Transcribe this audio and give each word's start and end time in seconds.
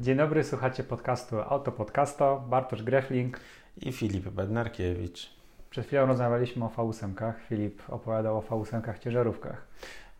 Dzień 0.00 0.16
dobry, 0.16 0.44
słuchacie 0.44 0.84
podcastu 0.84 1.40
Autopodcasto, 1.40 2.44
Bartosz 2.48 2.82
Grefling 2.82 3.40
i 3.76 3.92
Filip 3.92 4.28
Bednarkiewicz. 4.28 5.30
Przed 5.70 5.86
chwilą 5.86 6.06
rozmawialiśmy 6.06 6.64
o 6.64 6.68
V8. 6.68 7.32
Filip 7.48 7.82
opowiadał 7.88 8.38
o 8.38 8.40
V8 8.40 8.98
ciężarówkach. 8.98 9.66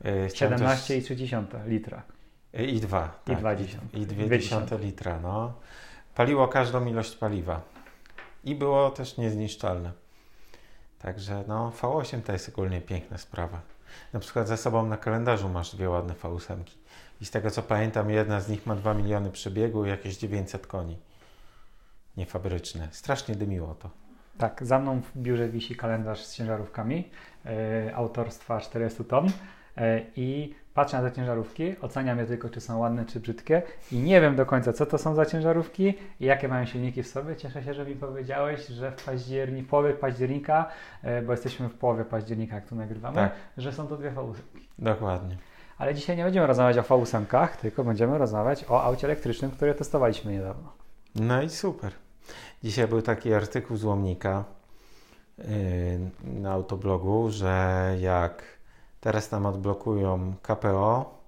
Yy, 0.04 0.28
17,3 0.28 1.66
litra. 1.66 2.02
I 2.52 2.80
2. 2.80 3.20
I 3.26 3.30
tak, 3.30 3.40
2,10. 3.40 3.76
I 3.94 4.06
2,10 4.06 4.80
litra, 4.80 5.20
no. 5.20 5.52
Paliło 6.14 6.48
każdą 6.48 6.86
ilość 6.86 7.16
paliwa. 7.16 7.60
I 8.44 8.54
było 8.54 8.90
też 8.90 9.16
niezniszczalne. 9.16 9.92
Także 10.98 11.44
no, 11.48 11.72
V8 11.80 12.22
to 12.22 12.32
jest 12.32 12.48
ogólnie 12.48 12.80
piękna 12.80 13.18
sprawa. 13.18 13.60
Na 14.12 14.20
przykład 14.20 14.48
ze 14.48 14.56
sobą 14.56 14.86
na 14.86 14.96
kalendarzu 14.96 15.48
masz 15.48 15.76
dwie 15.76 15.90
ładne 15.90 16.14
V8. 16.14 16.56
I 17.20 17.24
z 17.24 17.30
tego 17.30 17.50
co 17.50 17.62
pamiętam, 17.62 18.10
jedna 18.10 18.40
z 18.40 18.48
nich 18.48 18.66
ma 18.66 18.76
2 18.76 18.94
miliony 18.94 19.30
przebiegu 19.30 19.84
i 19.84 19.88
jakieś 19.88 20.16
900 20.16 20.66
koni. 20.66 20.98
Niefabryczne. 22.16 22.88
Strasznie 22.90 23.34
dymiło 23.34 23.74
to. 23.74 23.90
Tak, 24.38 24.66
za 24.66 24.78
mną 24.78 25.00
w 25.00 25.18
biurze 25.18 25.48
wisi 25.48 25.76
kalendarz 25.76 26.24
z 26.24 26.34
ciężarówkami 26.34 27.10
e, 27.46 27.96
autorstwa 27.96 28.60
400 28.60 29.04
ton 29.04 29.26
e, 29.76 30.00
i 30.16 30.54
patrzę 30.74 31.02
na 31.02 31.10
te 31.10 31.16
ciężarówki, 31.16 31.80
oceniam 31.80 32.18
je 32.18 32.26
tylko, 32.26 32.48
czy 32.48 32.60
są 32.60 32.78
ładne, 32.78 33.04
czy 33.04 33.20
brzydkie 33.20 33.62
i 33.92 33.96
nie 33.96 34.20
wiem 34.20 34.36
do 34.36 34.46
końca, 34.46 34.72
co 34.72 34.86
to 34.86 34.98
są 34.98 35.14
za 35.14 35.26
ciężarówki 35.26 35.94
i 36.20 36.24
jakie 36.24 36.48
mają 36.48 36.66
silniki 36.66 37.02
w 37.02 37.08
sobie. 37.08 37.36
Cieszę 37.36 37.62
się, 37.62 37.74
że 37.74 37.86
mi 37.86 37.94
powiedziałeś, 37.94 38.66
że 38.66 38.92
w 38.92 39.04
październiku, 39.04 39.66
w 39.66 39.70
połowie 39.70 39.92
października, 39.92 40.70
e, 41.02 41.22
bo 41.22 41.32
jesteśmy 41.32 41.68
w 41.68 41.74
połowie 41.74 42.04
października, 42.04 42.54
jak 42.54 42.66
tu 42.66 42.74
nagrywamy, 42.74 43.16
tak. 43.16 43.32
że 43.56 43.72
są 43.72 43.86
to 43.86 43.96
dwie 43.96 44.10
v 44.10 44.34
Dokładnie. 44.78 45.36
Ale 45.78 45.94
dzisiaj 45.94 46.16
nie 46.16 46.24
będziemy 46.24 46.46
rozmawiać 46.46 46.78
o 46.78 46.82
V8, 46.82 47.48
tylko 47.48 47.84
będziemy 47.84 48.18
rozmawiać 48.18 48.64
o 48.68 48.82
aucie 48.82 49.06
elektrycznym, 49.06 49.50
które 49.50 49.74
testowaliśmy 49.74 50.32
niedawno. 50.32 50.72
No 51.14 51.42
i 51.42 51.50
super. 51.50 51.92
Dzisiaj 52.62 52.88
był 52.88 53.02
taki 53.02 53.34
artykuł 53.34 53.76
z 53.76 53.84
Łomnika 53.84 54.44
yy, 55.38 55.44
na 56.24 56.52
autoblogu, 56.52 57.30
że 57.30 57.96
jak 58.00 58.42
teraz 59.00 59.30
nam 59.30 59.46
odblokują 59.46 60.34
KPO, 60.42 61.18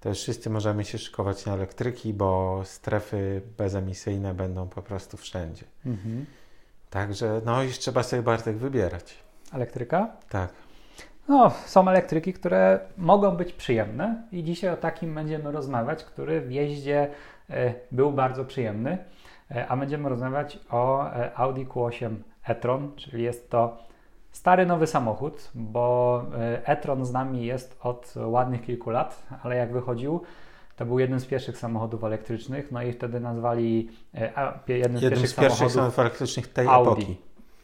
to 0.00 0.08
już 0.08 0.18
wszyscy 0.18 0.50
możemy 0.50 0.84
się 0.84 0.98
szykować 0.98 1.46
na 1.46 1.54
elektryki, 1.54 2.14
bo 2.14 2.60
strefy 2.64 3.42
bezemisyjne 3.58 4.34
będą 4.34 4.68
po 4.68 4.82
prostu 4.82 5.16
wszędzie. 5.16 5.64
Mhm. 5.86 6.26
Także 6.90 7.40
no 7.44 7.62
już 7.62 7.78
trzeba 7.78 8.02
sobie 8.02 8.22
Bartek 8.22 8.56
wybierać. 8.56 9.18
Elektryka? 9.52 10.16
Tak. 10.28 10.63
No, 11.28 11.50
są 11.50 11.88
elektryki, 11.88 12.32
które 12.32 12.80
mogą 12.98 13.36
być 13.36 13.52
przyjemne 13.52 14.22
i 14.32 14.44
dzisiaj 14.44 14.70
o 14.70 14.76
takim 14.76 15.14
będziemy 15.14 15.52
rozmawiać, 15.52 16.04
który 16.04 16.40
w 16.40 16.52
jeździe 16.52 17.10
e, 17.50 17.74
był 17.92 18.12
bardzo 18.12 18.44
przyjemny, 18.44 18.98
e, 19.50 19.68
a 19.68 19.76
będziemy 19.76 20.08
rozmawiać 20.08 20.58
o 20.70 21.10
e, 21.12 21.30
Audi 21.34 21.62
Q8 21.62 22.14
e-tron, 22.44 22.92
czyli 22.96 23.22
jest 23.22 23.50
to 23.50 23.76
stary 24.30 24.66
nowy 24.66 24.86
samochód, 24.86 25.50
bo 25.54 26.22
e-tron 26.64 27.04
z 27.04 27.12
nami 27.12 27.46
jest 27.46 27.78
od 27.82 28.14
ładnych 28.16 28.62
kilku 28.62 28.90
lat, 28.90 29.26
ale 29.42 29.56
jak 29.56 29.72
wychodził, 29.72 30.20
to 30.76 30.86
był 30.86 30.98
jeden 30.98 31.20
z 31.20 31.26
pierwszych 31.26 31.58
samochodów 31.58 32.04
elektrycznych, 32.04 32.72
no 32.72 32.82
i 32.82 32.92
wtedy 32.92 33.20
nazwali 33.20 33.90
jeden 34.68 34.98
z 34.98 35.00
pierwszych, 35.00 35.28
z 35.28 35.34
pierwszych 35.34 35.70
samochodów 35.70 35.98
elektrycznych 35.98 36.52
tej 36.52 36.68
Audi. 36.68 36.88
epoki. 36.88 37.16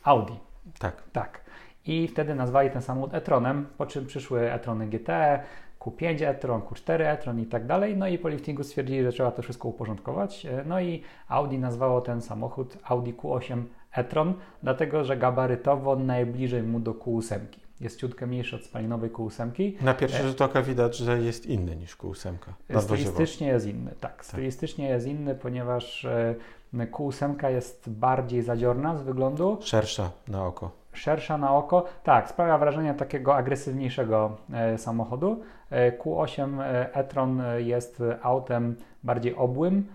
Audi. 0.05 0.35
Tak. 0.79 1.03
Tak 1.13 1.50
i 1.87 2.09
wtedy 2.09 2.35
nazwali 2.35 2.71
ten 2.71 2.83
samochód 2.83 3.15
e-tronem, 3.15 3.67
po 3.79 3.87
czym 3.87 4.07
przyszły 4.07 4.53
e-trony 4.53 4.87
GT, 4.87 5.41
Q5 5.81 6.27
e-tron, 6.27 6.61
Q4 6.61 7.01
e-tron 7.01 7.41
i 7.41 7.47
tak 7.47 7.67
dalej. 7.67 7.97
No 7.97 8.09
i 8.09 8.19
po 8.19 8.29
liftingu 8.29 8.65
stwierdzili, 8.65 9.03
że 9.03 9.13
trzeba 9.13 9.31
to 9.31 9.43
wszystko 9.43 9.69
uporządkować. 9.69 10.47
E, 10.47 10.65
no 10.67 10.81
i 10.81 11.03
Audi 11.29 11.57
nazwało 11.57 12.01
ten 12.01 12.23
samochód 12.23 12.79
Audi 12.85 13.13
Q8 13.13 13.63
e-tron, 13.93 14.35
dlatego 14.63 15.05
że 15.05 15.17
gabarytowo 15.17 15.97
najbliżej 15.97 16.63
mu 16.63 16.81
do 16.81 16.93
Q8. 16.93 17.39
Jest 17.81 18.01
ciutkę 18.01 18.27
mniejszy 18.27 18.57
od 18.57 18.65
spalinowej 18.65 19.11
Q8. 19.11 19.73
Na 19.83 19.95
pierwszy 19.95 20.23
rzut 20.23 20.43
oka 20.43 20.63
widać, 20.63 20.97
że 20.97 21.23
jest 21.23 21.47
inny 21.47 21.77
niż 21.77 21.97
Q8. 21.97 22.33
Stylistycznie 22.81 23.47
jest 23.47 23.67
inny, 23.67 23.91
tak. 23.91 23.99
tak. 24.01 24.25
Stylistycznie 24.25 24.89
jest 24.89 25.07
inny, 25.07 25.35
ponieważ 25.35 26.05
e, 26.05 26.35
Q8 26.75 27.49
jest 27.49 27.91
bardziej 27.91 28.43
zadziorna 28.43 28.97
z 28.97 29.03
wyglądu. 29.03 29.59
Szersza 29.61 30.11
na 30.29 30.47
oko 30.47 30.80
szersza 30.93 31.39
na 31.39 31.55
oko. 31.55 31.85
Tak, 32.05 32.29
sprawia 32.29 32.59
wrażenie 32.59 32.95
takiego 32.95 33.37
agresywniejszego 33.37 34.37
e, 34.53 34.79
samochodu. 34.79 35.43
E, 35.71 35.99
Q8 35.99 36.61
e, 36.61 36.95
e-tron 36.95 37.43
jest 37.59 38.03
autem 38.23 38.77
bardziej 39.03 39.35
obłym. 39.35 39.87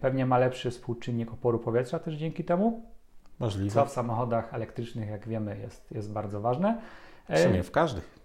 Pewnie 0.00 0.26
ma 0.26 0.38
lepszy 0.38 0.70
współczynnik 0.70 1.32
oporu 1.32 1.58
powietrza 1.58 1.98
też 1.98 2.14
dzięki 2.14 2.44
temu. 2.44 2.82
Możliwe. 3.38 3.74
Co 3.74 3.86
w 3.86 3.90
samochodach 3.90 4.54
elektrycznych, 4.54 5.08
jak 5.08 5.28
wiemy, 5.28 5.58
jest, 5.58 5.92
jest 5.92 6.12
bardzo 6.12 6.40
ważne. 6.40 6.78
W 7.28 7.38
sumie 7.38 7.62
w 7.62 7.70
każdych. 7.70 8.18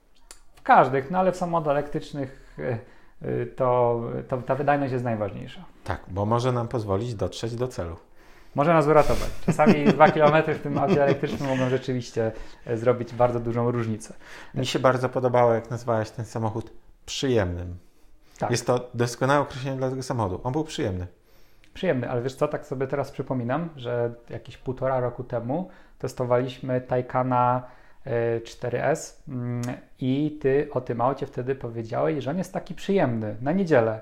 W 0.56 0.62
każdych, 0.62 1.12
no 1.12 1.20
ale 1.20 1.32
w 1.32 1.36
samochodach 1.36 1.72
elektrycznych 1.72 2.58
to, 3.56 4.02
to 4.28 4.38
ta 4.38 4.56
wydajność 4.56 4.94
jest 4.94 5.06
najważniejsza. 5.06 5.64
Tak, 5.84 6.02
bo 6.08 6.26
może 6.26 6.52
nam 6.52 6.68
pozwolić 6.68 7.16
dotrzeć 7.16 7.56
do 7.56 7.68
celu 7.68 7.96
może 8.56 8.74
nas 8.74 8.88
uratować. 8.88 9.30
Czasami 9.46 9.86
dwa 9.94 10.12
kilometry 10.12 10.56
w 10.56 10.62
tym 10.62 10.78
aucie 10.78 11.04
elektrycznym 11.04 11.50
mogą 11.50 11.70
rzeczywiście 11.70 12.32
e, 12.66 12.78
zrobić 12.78 13.14
bardzo 13.14 13.40
dużą 13.40 13.72
różnicę. 13.72 14.14
Mi 14.56 14.66
się 14.66 14.80
bardzo 14.80 15.10
podobało, 15.10 15.54
jak 15.54 15.70
nazwałeś 15.70 16.10
ten 16.10 16.26
samochód 16.26 16.72
przyjemnym. 17.06 17.78
Tak. 18.40 18.52
Jest 18.52 18.68
to 18.68 18.90
doskonałe 18.94 19.42
określenie 19.42 19.78
dla 19.78 19.90
tego 19.90 20.04
samochodu. 20.04 20.42
On 20.44 20.54
był 20.54 20.64
przyjemny. 20.64 21.08
Przyjemny, 21.74 22.10
ale 22.10 22.22
wiesz 22.22 22.36
co, 22.36 22.48
tak 22.48 22.66
sobie 22.66 22.88
teraz 22.88 23.12
przypominam, 23.12 23.70
że 23.76 24.14
jakieś 24.30 24.58
półtora 24.58 25.00
roku 25.00 25.24
temu 25.24 25.70
testowaliśmy 26.00 26.82
Taycana 26.82 27.64
4S 28.44 29.14
e, 29.30 29.32
mm, 29.32 29.62
i 30.00 30.40
ty 30.42 30.68
o 30.72 30.82
tym 30.82 31.02
aucie 31.02 31.26
wtedy 31.26 31.56
powiedziałeś, 31.56 32.24
że 32.24 32.32
on 32.32 32.38
jest 32.38 32.54
taki 32.54 32.76
przyjemny 32.76 33.36
na 33.42 33.52
niedzielę. 33.52 34.00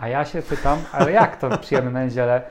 A 0.00 0.08
ja 0.08 0.24
się 0.24 0.42
pytam, 0.42 0.78
ale 0.92 1.12
jak 1.12 1.36
to 1.36 1.58
przyjemny 1.58 1.90
na 1.90 2.04
niedzielę? 2.04 2.42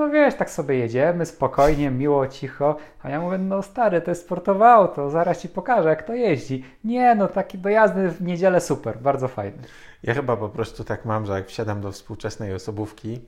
No 0.00 0.10
wiesz, 0.10 0.34
tak 0.34 0.50
sobie 0.50 0.78
jedziemy, 0.78 1.26
spokojnie, 1.26 1.90
miło, 1.90 2.26
cicho. 2.26 2.76
A 3.02 3.10
ja 3.10 3.20
mówię, 3.20 3.38
no 3.38 3.62
stary, 3.62 4.00
to 4.00 4.10
jest 4.10 4.24
sportowe 4.24 4.68
auto, 4.68 5.10
zaraz 5.10 5.42
ci 5.42 5.48
pokażę, 5.48 5.88
jak 5.88 6.02
to 6.02 6.14
jeździ. 6.14 6.64
Nie, 6.84 7.14
no 7.14 7.28
taki 7.28 7.58
dojazdy 7.58 8.08
w 8.08 8.22
niedzielę 8.22 8.60
super, 8.60 8.98
bardzo 8.98 9.28
fajny. 9.28 9.62
Ja 10.02 10.14
chyba 10.14 10.36
po 10.36 10.48
prostu 10.48 10.84
tak 10.84 11.04
mam, 11.04 11.26
że 11.26 11.32
jak 11.32 11.46
wsiadam 11.46 11.80
do 11.80 11.92
współczesnej 11.92 12.54
osobówki, 12.54 13.20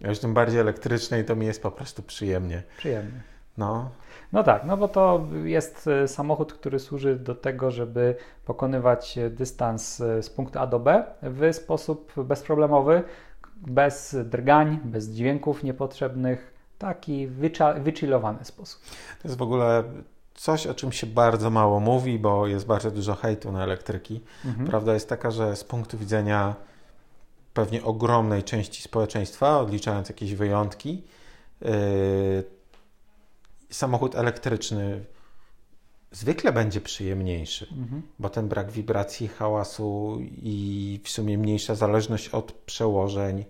już 0.00 0.18
tym 0.18 0.34
bardziej 0.34 0.60
elektrycznej, 0.60 1.24
to 1.24 1.36
mi 1.36 1.46
jest 1.46 1.62
po 1.62 1.70
prostu 1.70 2.02
przyjemnie. 2.02 2.62
Przyjemnie. 2.76 3.20
No. 3.58 3.90
No 4.32 4.44
tak, 4.44 4.64
no 4.64 4.76
bo 4.76 4.88
to 4.88 5.26
jest 5.44 5.88
e, 5.88 6.08
samochód, 6.08 6.52
który 6.52 6.78
służy 6.78 7.16
do 7.16 7.34
tego, 7.34 7.70
żeby 7.70 8.14
pokonywać 8.44 9.18
dystans 9.30 10.00
e, 10.00 10.22
z 10.22 10.30
punktu 10.30 10.58
A 10.58 10.66
do 10.66 10.78
B 10.78 11.04
w 11.22 11.54
sposób 11.54 12.12
bezproblemowy 12.16 13.02
bez 13.56 14.16
drgań, 14.24 14.80
bez 14.84 15.08
dźwięków 15.08 15.62
niepotrzebnych, 15.62 16.54
taki 16.78 17.28
wychillowany 17.80 18.44
sposób. 18.44 18.82
To 19.22 19.28
jest 19.28 19.38
w 19.38 19.42
ogóle 19.42 19.84
coś, 20.34 20.66
o 20.66 20.74
czym 20.74 20.92
się 20.92 21.06
bardzo 21.06 21.50
mało 21.50 21.80
mówi, 21.80 22.18
bo 22.18 22.46
jest 22.46 22.66
bardzo 22.66 22.90
dużo 22.90 23.14
hejtu 23.14 23.52
na 23.52 23.64
elektryki. 23.64 24.20
Mhm. 24.44 24.66
Prawda 24.66 24.94
jest 24.94 25.08
taka, 25.08 25.30
że 25.30 25.56
z 25.56 25.64
punktu 25.64 25.98
widzenia 25.98 26.54
pewnie 27.54 27.84
ogromnej 27.84 28.42
części 28.42 28.82
społeczeństwa, 28.82 29.58
odliczając 29.58 30.08
jakieś 30.08 30.34
wyjątki, 30.34 31.02
yy, 31.60 31.70
samochód 33.70 34.14
elektryczny 34.14 35.04
zwykle 36.10 36.52
będzie 36.52 36.80
przyjemniejszy, 36.80 37.66
mhm. 37.72 38.02
bo 38.18 38.28
ten 38.28 38.48
brak 38.48 38.70
wibracji, 38.70 39.28
hałasu 39.28 40.18
i 40.42 41.00
w 41.04 41.08
sumie 41.08 41.38
mniejsza 41.38 41.74
zależność 41.74 42.28
od 42.28 42.52
przełożeń 42.52 43.44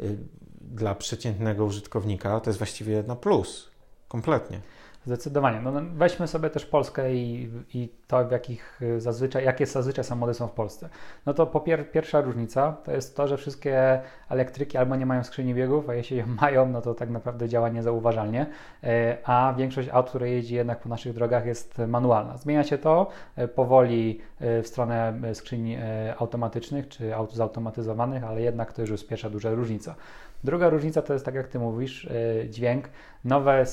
y, 0.00 0.18
dla 0.60 0.94
przeciętnego 0.94 1.64
użytkownika 1.64 2.40
to 2.40 2.50
jest 2.50 2.58
właściwie 2.58 3.02
na 3.02 3.16
plus, 3.16 3.70
kompletnie. 4.08 4.60
Zdecydowanie. 5.06 5.60
No, 5.60 5.72
weźmy 5.94 6.28
sobie 6.28 6.50
też 6.50 6.66
Polskę 6.66 7.14
i, 7.14 7.50
i 7.74 7.88
to, 8.06 8.24
w 8.24 8.30
jakich 8.30 8.82
y, 8.82 9.00
zazwyczaj, 9.00 9.44
jakie 9.44 9.66
zazwyczaj 9.66 10.04
samochody 10.04 10.34
są 10.34 10.48
w 10.48 10.52
Polsce. 10.52 10.88
No 11.26 11.34
to 11.34 11.46
po 11.46 11.60
pier 11.60 11.90
pierwsza 11.90 12.20
różnica 12.20 12.76
to 12.84 12.92
jest 12.92 13.16
to, 13.16 13.28
że 13.28 13.36
wszystkie 13.36 14.00
elektryki 14.30 14.78
albo 14.78 14.96
nie 14.96 15.06
mają 15.06 15.24
skrzyni 15.24 15.54
biegów, 15.54 15.88
a 15.88 15.94
jeśli 15.94 16.16
je 16.16 16.26
mają, 16.40 16.68
no 16.68 16.80
to 16.80 16.94
tak 16.94 17.10
naprawdę 17.10 17.48
działa 17.48 17.68
niezauważalnie, 17.68 18.46
e, 18.84 19.18
a 19.24 19.54
większość 19.56 19.88
aut, 19.88 20.08
które 20.08 20.30
jeździ 20.30 20.54
jednak 20.54 20.80
po 20.80 20.88
naszych 20.88 21.14
drogach 21.14 21.46
jest 21.46 21.78
manualna. 21.78 22.36
Zmienia 22.36 22.64
się 22.64 22.78
to 22.78 23.06
e, 23.36 23.48
powoli 23.48 24.20
w 24.40 24.66
stronę 24.66 25.20
skrzyni 25.34 25.76
automatycznych 26.18 26.88
czy 26.88 27.14
aut 27.14 27.34
zautomatyzowanych, 27.34 28.24
ale 28.24 28.42
jednak 28.42 28.72
to 28.72 28.82
już 28.82 28.90
jest 28.90 29.08
pierwsza 29.08 29.30
duża 29.30 29.50
różnica. 29.50 29.94
Druga 30.44 30.68
różnica 30.68 31.02
to 31.02 31.12
jest 31.12 31.24
tak 31.24 31.34
jak 31.34 31.48
Ty 31.48 31.58
mówisz, 31.58 32.08
dźwięk. 32.48 32.88
Nowe 33.24 33.64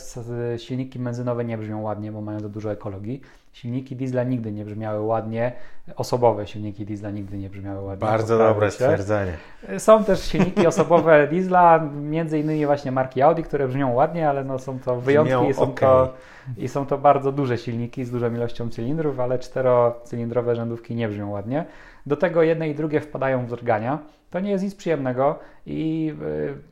silniki 0.58 1.00
benzynowe 1.00 1.46
nie 1.46 1.58
brzmią 1.58 1.82
ładnie, 1.82 2.12
bo 2.12 2.22
mają 2.22 2.40
za 2.40 2.50
dużo 2.50 2.72
ekologii. 2.72 3.22
Silniki 3.54 3.96
diesla 3.96 4.24
nigdy 4.24 4.52
nie 4.52 4.66
brzmiały 4.66 5.02
ładnie, 5.02 5.52
osobowe 5.96 6.48
silniki 6.48 6.86
diesla 6.86 7.12
nigdy 7.12 7.38
nie 7.38 7.50
brzmiały 7.50 7.82
ładnie. 7.82 8.08
Bardzo 8.08 8.38
dobre 8.38 8.72
stwierdzenie. 8.72 9.34
Są 9.78 10.04
też 10.04 10.24
silniki 10.24 10.68
osobowe 10.68 11.28
diesla, 11.32 11.90
między 11.94 12.40
innymi 12.40 12.66
właśnie 12.66 12.92
marki 12.92 13.22
Audi, 13.22 13.42
które 13.42 13.68
brzmią 13.68 13.94
ładnie, 13.94 14.30
ale 14.30 14.44
no 14.44 14.60
są 14.60 14.80
to 14.80 15.02
wyjątki 15.02 15.50
i 15.50 15.54
są, 15.54 15.62
okay. 15.62 15.76
to, 15.76 16.14
i 16.58 16.68
są 16.68 16.86
to 16.86 16.98
bardzo 16.98 17.32
duże 17.32 17.58
silniki 17.58 18.06
z 18.06 18.12
dużą 18.12 18.34
ilością 18.34 18.70
cylindrów, 18.70 19.20
ale 19.20 19.40
czterocylindrowe 19.40 20.56
rzędówki 20.56 20.96
nie 20.96 21.10
brzmią 21.10 21.30
ładnie. 21.30 21.66
Do 22.06 22.16
tego 22.16 22.44
jedne 22.44 22.70
i 22.70 22.76
drugie 22.76 23.02
wpadają 23.02 23.46
w 23.46 23.50
drgania. 23.50 24.00
To 24.32 24.40
nie 24.40 24.52
jest 24.52 24.64
nic 24.64 24.76
przyjemnego 24.76 25.40
i 25.66 26.14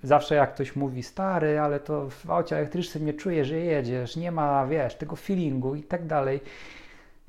y, 0.04 0.08
zawsze 0.08 0.36
jak 0.36 0.54
ktoś 0.54 0.76
mówi 0.76 1.04
stary, 1.04 1.60
ale 1.60 1.80
to 1.80 2.10
w 2.10 2.32
aucie 2.32 2.58
elektrycznym 2.58 3.06
nie 3.06 3.14
czuję, 3.14 3.46
że 3.46 3.58
jedziesz, 3.58 4.16
nie 4.16 4.32
ma, 4.32 4.68
wiesz, 4.68 4.96
tego 4.96 5.16
feelingu 5.16 5.76
i 5.76 5.84
tak 5.84 6.08
dalej. 6.08 6.42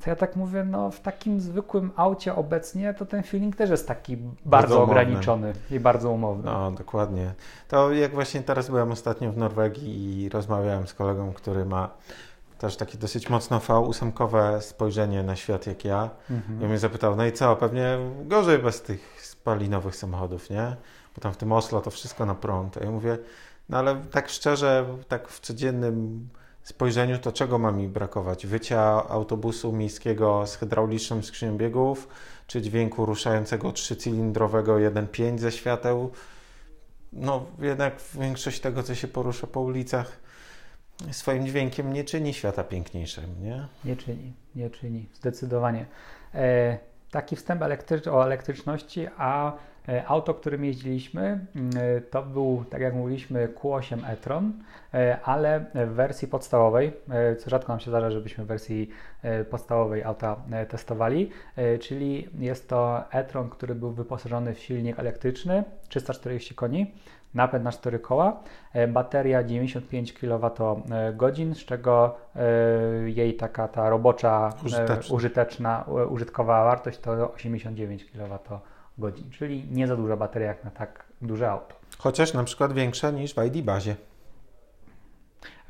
To 0.05 0.11
ja 0.11 0.17
tak 0.17 0.37
mówię, 0.37 0.65
no 0.65 0.91
w 0.91 1.01
takim 1.01 1.41
zwykłym 1.41 1.91
aucie 1.97 2.35
obecnie 2.35 2.95
to 2.95 3.07
ten 3.07 3.23
feeling 3.23 3.57
też 3.57 3.71
jest 3.71 3.89
taki 3.89 4.17
bardzo, 4.17 4.41
bardzo 4.45 4.83
ograniczony 4.83 5.53
i 5.71 5.81
bardzo 5.81 6.11
umowny. 6.11 6.45
No, 6.45 6.71
dokładnie. 6.71 7.33
To 7.69 7.93
jak 7.93 8.15
właśnie 8.15 8.43
teraz 8.43 8.69
byłem 8.71 8.93
ostatnio 8.93 9.33
w 9.33 9.37
Norwegii 9.37 10.23
i 10.23 10.29
rozmawiałem 10.29 10.87
z 10.87 10.95
kolegą, 10.95 11.33
który 11.33 11.65
ma 11.65 11.91
też 12.59 12.77
takie 12.77 12.99
dosyć 12.99 13.31
mocno 13.31 13.59
V8 13.59 14.61
spojrzenie 14.61 15.23
na 15.23 15.37
świat 15.37 15.67
jak 15.67 15.85
ja. 15.85 16.11
Mhm. 16.31 16.63
I 16.63 16.65
mnie 16.65 16.79
zapytał, 16.79 17.17
no 17.17 17.27
i 17.27 17.33
co, 17.33 17.57
pewnie 17.57 17.99
gorzej 18.25 18.59
bez 18.59 18.83
tych 18.83 19.20
spalinowych 19.41 19.97
samochodów, 19.97 20.51
nie? 20.51 20.77
Bo 21.15 21.21
tam 21.21 21.33
w 21.33 21.37
tym 21.37 21.53
Oslo 21.53 21.81
to 21.81 21.91
wszystko 21.91 22.27
na 22.27 22.35
prąd. 22.35 22.77
A 22.77 22.85
ja 22.85 22.91
mówię, 22.91 23.19
no 23.69 23.79
ale 23.79 23.97
tak 24.11 24.29
szczerze, 24.29 24.87
tak 25.09 25.29
w 25.29 25.41
codziennym 25.41 26.29
spojrzeniu, 26.63 27.19
to 27.19 27.33
czego 27.33 27.59
ma 27.59 27.73
mi 27.73 27.89
brakować? 27.89 28.47
Wycia 28.47 29.09
autobusu 29.09 29.73
miejskiego 29.73 30.47
z 30.47 30.57
hydrauliczną 30.57 31.23
skrzynią 31.23 31.57
biegów, 31.57 32.09
czy 32.47 32.63
dźwięku 32.63 33.07
ruszającego 33.07 33.73
trzycylindrowego 33.73 34.75
1.5 34.75 35.39
ze 35.39 35.53
świateł? 35.53 36.11
No 37.13 37.47
jednak 37.59 37.95
większość 38.15 38.61
tego, 38.61 38.83
co 38.83 38.95
się 38.95 39.09
porusza 39.09 39.47
po 39.47 39.61
ulicach, 39.61 40.21
swoim 41.11 41.47
dźwiękiem 41.47 41.93
nie 41.93 42.05
czyni 42.05 42.35
świata 42.35 42.65
piękniejszym, 42.65 43.43
nie? 43.43 43.67
Nie 43.85 43.97
czyni, 43.97 44.33
nie 44.55 44.71
czyni, 44.71 45.09
zdecydowanie. 45.15 45.87
E, 46.35 46.90
taki 47.11 47.37
wstęp 47.37 47.63
elektrycz 47.63 48.07
o 48.07 48.25
elektryczności, 48.25 49.07
a 49.19 49.53
e, 49.89 50.07
auto, 50.07 50.35
którym 50.35 50.65
jeździliśmy, 50.65 51.47
e, 51.77 52.01
to 52.01 52.23
był, 52.23 52.65
tak 52.71 52.81
jak 52.81 52.95
mówiliśmy, 52.95 53.49
Q8 53.49 54.11
e-tron, 54.11 54.53
e, 54.95 55.19
ale 55.25 55.65
w 55.75 55.89
wersji 55.89 56.29
podstawowej, 56.29 56.93
co 57.39 57.51
rzadko 57.51 57.73
nam 57.73 57.81
się 57.81 57.91
zdarza, 57.91 58.11
żebyśmy 58.11 58.45
w 58.45 58.47
wersji 58.47 58.91
podstawowej 59.51 60.05
auta 60.05 60.37
testowali, 60.69 61.31
czyli 61.81 62.29
jest 62.39 62.69
to 62.69 63.05
e-tron, 63.13 63.51
który 63.51 63.75
był 63.75 63.91
wyposażony 63.91 64.55
w 64.55 64.59
silnik 64.59 64.99
elektryczny, 64.99 65.65
340 65.89 66.55
koni, 66.55 66.95
napęd 67.35 67.65
na 67.65 67.73
4 67.73 67.99
koła, 67.99 68.43
e, 68.73 68.89
bateria 68.89 69.45
95 69.45 70.13
kWh, 70.13 71.55
z 71.55 71.65
czego 71.65 72.17
e, 72.37 72.41
jej 73.11 73.35
taka 73.35 73.69
ta 73.69 73.91
robocza, 73.91 74.51
e, 74.63 74.67
użyteczna, 74.67 75.15
użyteczna 75.15 75.85
użytkowa 76.11 76.65
wartość 76.65 76.99
to 76.99 77.33
89 77.33 78.05
kWh, 78.05 78.61
czyli 79.31 79.67
nie 79.71 79.87
za 79.87 79.97
duża 79.97 80.17
bateria 80.17 80.49
jak 80.49 80.65
na 80.65 80.71
tak 80.71 81.05
duże 81.23 81.51
auto. 81.51 81.75
Chociaż 81.99 82.35
na 82.35 82.45
przykład 82.45 82.73
większa 82.73 83.11
niż 83.11 83.35
w 83.35 83.45
ID 83.45 83.65
bazie. 83.65 83.97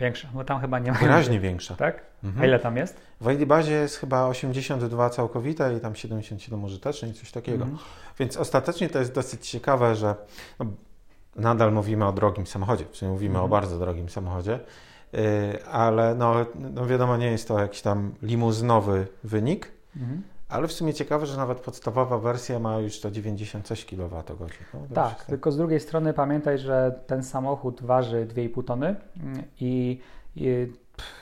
Większa, 0.01 0.29
bo 0.35 0.45
tam 0.45 0.61
chyba 0.61 0.79
nie 0.79 0.93
ma. 0.93 0.99
Wyraźnie 0.99 1.41
większa. 1.41 1.75
Tak? 1.75 2.03
Mhm. 2.25 2.43
A 2.43 2.47
ile 2.47 2.59
tam 2.59 2.77
jest? 2.77 3.01
W 3.21 3.31
ID 3.31 3.45
bazie 3.45 3.73
jest 3.73 3.97
chyba 3.97 4.27
82 4.27 5.11
całkowite 5.11 5.77
i 5.77 5.81
tam 5.81 5.95
77 5.95 6.65
użyteczne 6.65 7.09
i 7.09 7.13
coś 7.13 7.33
takiego. 7.33 7.65
Mhm. 7.65 7.83
Więc 8.19 8.37
ostatecznie 8.37 8.89
to 8.89 8.99
jest 8.99 9.15
dosyć 9.15 9.51
ciekawe, 9.51 9.95
że 9.95 10.15
no, 10.59 10.67
nadal 11.41 11.73
mówimy 11.73 12.07
o 12.07 12.13
drogim 12.13 12.47
samochodzie, 12.47 12.85
w 12.91 12.97
sumie 12.97 13.11
mówimy 13.11 13.35
mhm. 13.35 13.45
o 13.45 13.49
bardzo 13.49 13.79
drogim 13.79 14.09
samochodzie, 14.09 14.61
y, 15.15 15.65
ale 15.65 16.15
no, 16.15 16.35
no 16.55 16.87
wiadomo, 16.87 17.17
nie 17.17 17.31
jest 17.31 17.49
to 17.49 17.59
jakiś 17.61 17.83
tam 17.83 18.15
limuzynowy 18.23 19.07
wynik, 19.25 19.73
mhm. 19.97 20.23
ale 20.49 20.69
w 20.69 20.73
sumie 20.73 20.95
ciekawe, 20.95 21.27
że 21.27 21.37
nawet 21.37 21.61
podstawowa 21.61 22.19
wersja 22.19 22.59
ma 22.59 22.79
już 22.79 23.01
to 23.01 23.11
90 23.11 23.69
kWh. 23.69 24.37
No, 24.75 24.81
tak, 24.95 25.25
tylko 25.25 25.53
z 25.53 25.57
drugiej 25.57 25.81
strony 25.81 26.13
pamiętaj, 26.13 26.59
że 26.59 27.01
ten 27.07 27.23
samochód 27.23 27.83
waży 27.83 28.27
2,5 28.27 28.65
tony 28.65 28.97
mm, 29.17 29.43
i, 29.61 30.01
i 30.37 30.73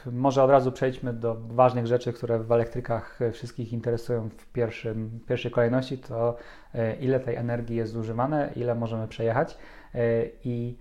może 0.06 0.42
od 0.42 0.50
razu 0.50 0.72
przejdźmy 0.72 1.12
do 1.12 1.36
ważnych 1.48 1.86
rzeczy, 1.86 2.12
które 2.12 2.38
w 2.38 2.52
elektrykach 2.52 3.18
wszystkich 3.32 3.72
interesują 3.72 4.28
w 4.28 4.46
pierwszym, 4.46 5.20
pierwszej 5.28 5.50
kolejności, 5.50 5.98
to 5.98 6.36
e, 6.74 6.96
ile 6.96 7.20
tej 7.20 7.36
energii 7.36 7.76
jest 7.76 7.92
zużywane, 7.92 8.52
ile 8.56 8.74
możemy 8.74 9.08
przejechać. 9.08 9.58
E, 9.94 10.24
i 10.44 10.76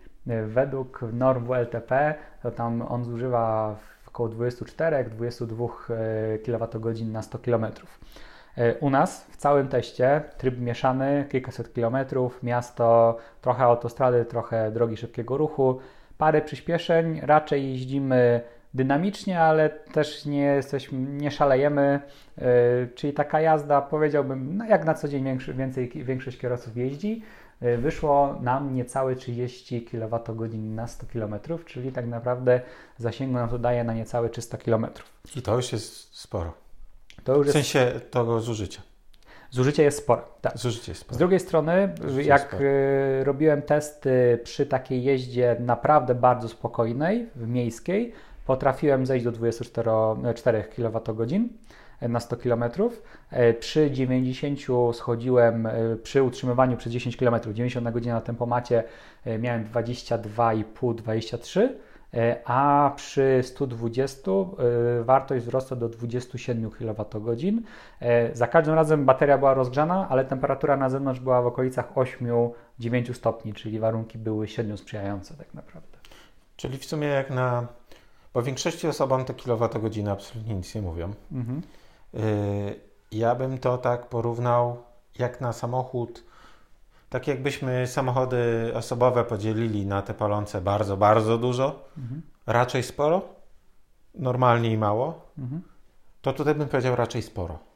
według 0.47 1.05
norm 1.13 1.45
WLTP 1.45 2.15
to 2.43 2.51
tam 2.51 2.81
on 2.81 3.03
zużywa 3.03 3.75
około 4.07 4.29
24-22 4.29 5.69
e, 5.89 6.37
kWh 6.37 7.11
na 7.11 7.21
100 7.21 7.39
km. 7.39 7.65
E, 8.57 8.75
u 8.75 8.89
nas 8.89 9.27
w 9.31 9.37
całym 9.37 9.67
teście 9.67 10.21
tryb 10.37 10.59
mieszany, 10.59 11.25
kilkaset 11.29 11.73
kilometrów, 11.73 12.43
miasto, 12.43 13.17
trochę 13.41 13.63
autostrady, 13.63 14.25
trochę 14.25 14.71
drogi 14.71 14.97
szybkiego 14.97 15.37
ruchu, 15.37 15.79
parę 16.17 16.41
przyspieszeń, 16.41 17.19
raczej 17.23 17.69
jeździmy 17.71 18.41
dynamicznie, 18.73 19.41
ale 19.41 19.69
też 19.69 20.25
nie 20.25 20.41
jesteśmy, 20.41 20.99
nie 20.99 21.31
szalejemy, 21.31 21.99
czyli 22.95 23.13
taka 23.13 23.41
jazda 23.41 23.81
powiedziałbym, 23.81 24.57
no 24.57 24.65
jak 24.65 24.85
na 24.85 24.93
co 24.93 25.07
dzień 25.07 25.37
więcej, 25.57 25.89
większość 25.89 26.37
kierowców 26.37 26.77
jeździ, 26.77 27.23
wyszło 27.77 28.35
nam 28.41 28.75
niecałe 28.75 29.15
30 29.15 29.81
kWh 29.81 30.49
na 30.53 30.87
100 30.87 31.05
km, 31.13 31.35
czyli 31.65 31.91
tak 31.91 32.07
naprawdę 32.07 32.61
zasięgu 32.97 33.33
nam 33.33 33.49
to 33.49 33.59
daje 33.59 33.83
na 33.83 33.93
niecałe 33.93 34.29
300 34.29 34.57
km. 34.57 34.87
I 35.35 35.41
to 35.41 35.55
już 35.55 35.71
jest 35.71 36.15
sporo. 36.17 36.53
To 37.23 37.35
już 37.35 37.47
w 37.47 37.51
sensie 37.51 37.79
jest... 37.79 38.11
tego 38.11 38.39
zużycia. 38.39 38.81
Zużycie 39.51 39.83
jest 39.83 39.97
spore. 39.97 40.21
Tak. 40.41 40.57
Zużycie 40.57 40.91
jest 40.91 41.01
spore. 41.01 41.15
Z 41.15 41.17
drugiej 41.17 41.39
strony, 41.39 41.95
Zużycie 42.01 42.29
jak 42.29 42.53
e, 42.53 43.23
robiłem 43.23 43.61
testy 43.61 44.39
przy 44.43 44.65
takiej 44.65 45.03
jeździe 45.03 45.55
naprawdę 45.59 46.15
bardzo 46.15 46.49
spokojnej, 46.49 47.29
w 47.35 47.47
miejskiej, 47.47 48.13
potrafiłem 48.45 49.05
zejść 49.05 49.25
do 49.25 49.31
24 49.31 50.63
kWh 50.63 51.39
na 52.01 52.19
100 52.19 52.37
km. 52.37 52.63
E, 53.29 53.53
przy 53.53 53.91
90 53.91 54.59
schodziłem, 54.93 55.65
e, 55.65 55.95
przy 55.95 56.23
utrzymywaniu 56.23 56.77
przez 56.77 56.93
10 56.93 57.17
km, 57.17 57.35
90 57.53 57.83
na 57.83 57.91
godzinę 57.91 58.13
na 58.13 58.21
tempomacie 58.21 58.83
e, 59.25 59.39
miałem 59.39 59.65
22,5-23 59.65 61.69
a 62.45 62.91
przy 62.95 63.39
120 63.43 64.31
wartość 65.03 65.45
wzrosła 65.45 65.77
do 65.77 65.89
27 65.89 66.71
kWh. 66.71 67.61
Za 68.33 68.47
każdym 68.47 68.75
razem 68.75 69.05
bateria 69.05 69.37
była 69.37 69.53
rozgrzana, 69.53 70.07
ale 70.09 70.25
temperatura 70.25 70.77
na 70.77 70.89
zewnątrz 70.89 71.19
była 71.19 71.41
w 71.41 71.47
okolicach 71.47 71.93
8-9 71.93 72.43
stopni, 73.13 73.53
czyli 73.53 73.79
warunki 73.79 74.17
były 74.17 74.47
średnio 74.47 74.77
sprzyjające 74.77 75.33
tak 75.33 75.53
naprawdę. 75.53 75.97
Czyli 76.55 76.77
w 76.77 76.85
sumie 76.85 77.07
jak 77.07 77.29
na... 77.29 77.67
Bo 78.33 78.41
większości 78.41 78.87
osobom 78.87 79.25
te 79.25 79.33
kilowatogodziny 79.33 80.11
absolutnie 80.11 80.55
nic 80.55 80.75
nie 80.75 80.81
mówią. 80.81 81.13
Mhm. 81.31 81.61
Y, 82.13 82.79
ja 83.11 83.35
bym 83.35 83.57
to 83.57 83.77
tak 83.77 84.09
porównał 84.09 84.83
jak 85.19 85.41
na 85.41 85.53
samochód. 85.53 86.23
Tak 87.09 87.27
jakbyśmy 87.27 87.87
samochody 87.87 88.71
osobowe 88.75 89.23
podzielili 89.23 89.85
na 89.85 90.01
te 90.01 90.13
palące 90.13 90.61
bardzo, 90.61 90.97
bardzo 90.97 91.37
dużo, 91.37 91.89
mhm. 91.97 92.21
raczej 92.45 92.83
sporo, 92.83 93.21
normalnie 94.15 94.71
i 94.71 94.77
mało, 94.77 95.21
mhm. 95.37 95.61
to 96.21 96.33
tutaj 96.33 96.55
bym 96.55 96.67
powiedział 96.67 96.95
raczej 96.95 97.21
sporo. 97.21 97.66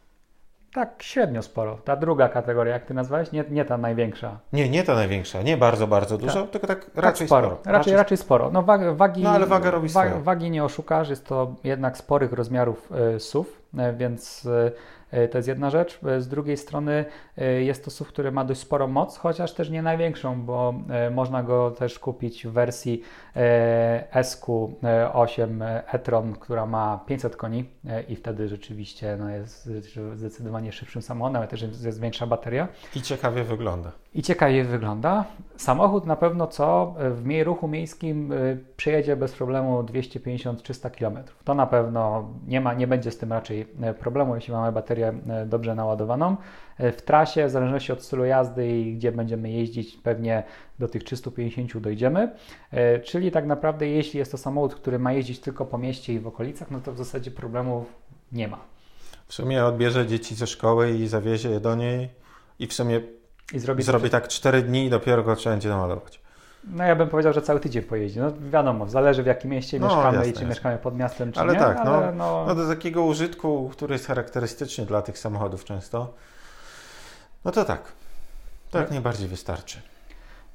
Tak, 0.73 1.03
średnio 1.03 1.41
sporo. 1.41 1.77
Ta 1.83 1.95
druga 1.95 2.29
kategoria, 2.29 2.73
jak 2.73 2.85
ty 2.85 2.93
nazwałeś, 2.93 3.31
nie, 3.31 3.43
nie 3.49 3.65
ta 3.65 3.77
największa. 3.77 4.39
Nie, 4.53 4.69
nie 4.69 4.83
ta 4.83 4.95
największa, 4.95 5.41
nie 5.41 5.57
bardzo, 5.57 5.87
bardzo 5.87 6.17
dużo, 6.17 6.41
tak. 6.41 6.51
tylko 6.51 6.67
tak, 6.67 6.85
tak 6.85 6.95
raczej 6.95 7.19
tak 7.19 7.27
sporo. 7.27 7.47
sporo. 7.47 7.57
Raczej, 7.57 7.73
raczej, 7.73 7.95
raczej 7.95 8.17
sporo. 8.17 8.51
No, 8.51 8.61
wagi, 8.61 8.85
wagi, 8.93 9.23
no 9.23 9.29
ale 9.29 9.45
waga 9.45 9.71
robi 9.71 9.89
wa, 9.89 10.05
Wagi 10.09 10.51
nie 10.51 10.63
oszukasz, 10.63 11.09
jest 11.09 11.27
to 11.27 11.55
jednak 11.63 11.97
sporych 11.97 12.33
rozmiarów 12.33 12.91
y, 13.15 13.19
SUV, 13.19 13.49
y, 13.49 13.93
więc 13.97 14.45
y, 14.45 14.71
To 15.31 15.37
jest 15.37 15.47
jedna 15.47 15.69
rzecz. 15.69 15.99
Z 16.19 16.27
drugiej 16.27 16.57
strony 16.57 17.05
jest 17.59 17.85
to 17.85 17.91
SUV, 17.91 18.09
który 18.09 18.31
ma 18.31 18.45
dość 18.45 18.59
sporą 18.59 18.87
moc, 18.87 19.17
chociaż 19.17 19.53
też 19.53 19.69
nie 19.69 19.81
największą, 19.81 20.41
bo 20.41 20.73
można 21.11 21.43
go 21.43 21.71
też 21.71 21.99
kupić 21.99 22.47
w 22.47 22.51
wersji 22.51 23.01
SQ8 24.13 25.63
e-tron, 25.91 26.33
która 26.33 26.65
ma 26.65 26.99
500 27.05 27.35
koni 27.35 27.69
i 28.07 28.15
wtedy 28.15 28.47
rzeczywiście 28.47 29.17
no, 29.19 29.29
jest 29.29 29.69
zdecydowanie 30.15 30.71
szybszym 30.71 31.01
samochodem, 31.01 31.37
ale 31.37 31.47
też 31.47 31.61
jest 31.61 32.01
większa 32.01 32.27
bateria. 32.27 32.67
I 32.95 33.01
ciekawie 33.01 33.43
wygląda. 33.43 33.91
I 34.13 34.21
ciekawie 34.21 34.63
wygląda. 34.63 35.25
Samochód 35.57 36.05
na 36.05 36.15
pewno 36.15 36.47
co 36.47 36.95
w 37.11 37.25
mniej 37.25 37.43
ruchu 37.43 37.67
miejskim 37.67 38.33
przejedzie 38.77 39.15
bez 39.15 39.33
problemu 39.33 39.83
250-300 39.83 40.91
km. 40.91 41.23
To 41.43 41.53
na 41.53 41.67
pewno 41.67 42.29
nie 42.47 42.61
ma, 42.61 42.73
nie 42.73 42.87
będzie 42.87 43.11
z 43.11 43.17
tym 43.17 43.33
raczej 43.33 43.67
problemu, 43.99 44.35
jeśli 44.35 44.53
mamy 44.53 44.71
baterię 44.71 45.00
dobrze 45.45 45.75
naładowaną. 45.75 46.37
W 46.79 47.01
trasie, 47.01 47.47
w 47.47 47.49
zależności 47.49 47.91
od 47.91 48.03
stylu 48.03 48.25
jazdy 48.25 48.67
i 48.67 48.95
gdzie 48.95 49.11
będziemy 49.11 49.51
jeździć, 49.51 49.97
pewnie 49.97 50.43
do 50.79 50.87
tych 50.87 51.03
350 51.03 51.77
dojdziemy. 51.77 52.31
Czyli 53.03 53.31
tak 53.31 53.45
naprawdę, 53.45 53.87
jeśli 53.87 54.19
jest 54.19 54.31
to 54.31 54.37
samochód, 54.37 54.75
który 54.75 54.99
ma 54.99 55.13
jeździć 55.13 55.39
tylko 55.39 55.65
po 55.65 55.77
mieście 55.77 56.13
i 56.13 56.19
w 56.19 56.27
okolicach, 56.27 56.71
no 56.71 56.79
to 56.81 56.93
w 56.93 56.97
zasadzie 56.97 57.31
problemów 57.31 57.85
nie 58.31 58.47
ma. 58.47 58.59
W 59.27 59.33
sumie 59.33 59.65
odbierze 59.65 60.07
dzieci 60.07 60.35
ze 60.35 60.47
szkoły 60.47 60.91
i 60.91 61.07
zawiezie 61.07 61.49
je 61.49 61.59
do 61.59 61.75
niej 61.75 62.09
i 62.59 62.67
w 62.67 62.73
sumie 62.73 63.01
I 63.53 63.59
zrobi, 63.59 63.83
zrobi 63.83 64.09
tak 64.09 64.27
4 64.27 64.61
dni 64.61 64.85
i 64.85 64.89
dopiero 64.89 65.23
go 65.23 65.35
trzeba 65.35 65.53
będzie 65.55 65.69
naładować. 65.69 66.21
No 66.63 66.83
ja 66.83 66.95
bym 66.95 67.09
powiedział, 67.09 67.33
że 67.33 67.41
cały 67.41 67.59
tydzień 67.59 67.83
pojeździ. 67.83 68.19
No 68.19 68.31
wiadomo, 68.51 68.89
zależy 68.89 69.23
w 69.23 69.25
jakim 69.25 69.51
mieście 69.51 69.79
no, 69.79 69.87
mieszkamy 69.87 70.17
jasne, 70.17 70.29
i 70.29 70.33
czy 70.33 70.39
jasne. 70.39 70.49
mieszkamy 70.49 70.77
pod 70.77 70.97
miastem, 70.97 71.31
czy 71.31 71.39
ale 71.39 71.53
nie. 71.53 71.59
Tak, 71.59 71.77
ale 71.77 72.11
no, 72.11 72.11
no... 72.11 72.45
no 72.47 72.55
do 72.55 72.67
takiego 72.67 73.03
użytku, 73.03 73.69
który 73.71 73.93
jest 73.93 74.07
charakterystyczny 74.07 74.85
dla 74.85 75.01
tych 75.01 75.19
samochodów 75.19 75.65
często, 75.65 76.13
no 77.45 77.51
to 77.51 77.65
tak. 77.65 77.81
To 78.71 78.77
jak 78.77 78.87
no. 78.87 78.93
najbardziej 78.93 79.27
wystarczy. 79.27 79.81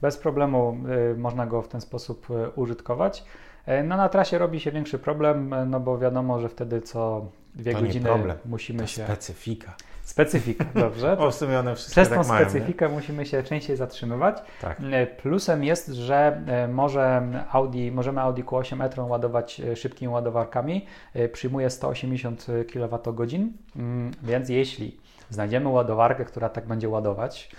Bez 0.00 0.16
problemu 0.16 0.76
y, 1.12 1.18
można 1.18 1.46
go 1.46 1.62
w 1.62 1.68
ten 1.68 1.80
sposób 1.80 2.30
y, 2.30 2.50
użytkować. 2.50 3.24
Y, 3.68 3.82
no 3.84 3.96
na 3.96 4.08
trasie 4.08 4.38
robi 4.38 4.60
się 4.60 4.72
większy 4.72 4.98
problem, 4.98 5.52
y, 5.52 5.66
no 5.66 5.80
bo 5.80 5.98
wiadomo, 5.98 6.40
że 6.40 6.48
wtedy 6.48 6.80
co 6.80 7.26
dwie 7.54 7.72
to 7.72 7.80
godziny 7.80 8.08
problem. 8.08 8.36
musimy 8.44 8.80
to 8.80 8.86
się... 8.86 9.04
specyfika. 9.04 9.74
Specyfika, 10.04 10.64
dobrze. 10.74 11.16
o, 11.18 11.30
w 11.30 11.34
sumie 11.34 11.58
one 11.58 11.74
wszystkie 11.74 11.92
Przez 11.92 12.08
tak 12.08 12.18
tą 12.18 12.24
specyfikę 12.24 12.84
mają, 12.84 12.96
musimy 12.96 13.26
się 13.26 13.42
częściej 13.42 13.76
zatrzymywać. 13.76 14.36
Tak. 14.60 14.80
E, 14.92 15.06
plusem 15.06 15.64
jest, 15.64 15.88
że 15.88 16.42
e, 16.46 16.68
może 16.68 17.22
Audi, 17.52 17.90
możemy 17.92 18.20
Audi 18.20 18.42
Q8 18.42 18.84
e-tron 18.84 19.10
ładować 19.10 19.62
szybkimi 19.74 20.12
ładowarkami. 20.12 20.86
Przyjmuje 21.32 21.70
180 21.70 22.46
kWh, 22.72 23.34
mm, 23.76 24.10
więc 24.22 24.48
jeśli 24.48 24.96
znajdziemy 25.30 25.68
ładowarkę, 25.68 26.24
która 26.24 26.48
tak 26.48 26.66
będzie 26.66 26.88
ładować, 26.88 27.50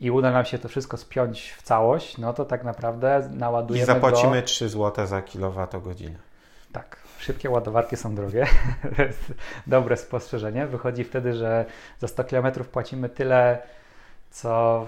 i 0.00 0.10
uda 0.10 0.30
nam 0.30 0.44
się 0.44 0.58
to 0.58 0.68
wszystko 0.68 0.96
spiąć 0.96 1.50
w 1.50 1.62
całość, 1.62 2.18
no 2.18 2.32
to 2.32 2.44
tak 2.44 2.64
naprawdę 2.64 3.30
naładujemy 3.32 3.84
I 3.84 3.86
zapłacimy 3.86 4.40
go... 4.40 4.46
3 4.46 4.68
zł 4.68 5.06
za 5.06 5.22
kilowatogodzinę. 5.22 6.18
Tak, 6.72 6.96
szybkie 7.18 7.50
ładowarki 7.50 7.96
są 7.96 8.14
drogie. 8.14 8.46
to 8.96 9.02
jest 9.02 9.32
dobre 9.66 9.96
spostrzeżenie. 9.96 10.66
Wychodzi 10.66 11.04
wtedy, 11.04 11.34
że 11.34 11.64
za 11.98 12.08
100 12.08 12.24
km 12.24 12.52
płacimy 12.72 13.08
tyle, 13.08 13.62
co 14.30 14.86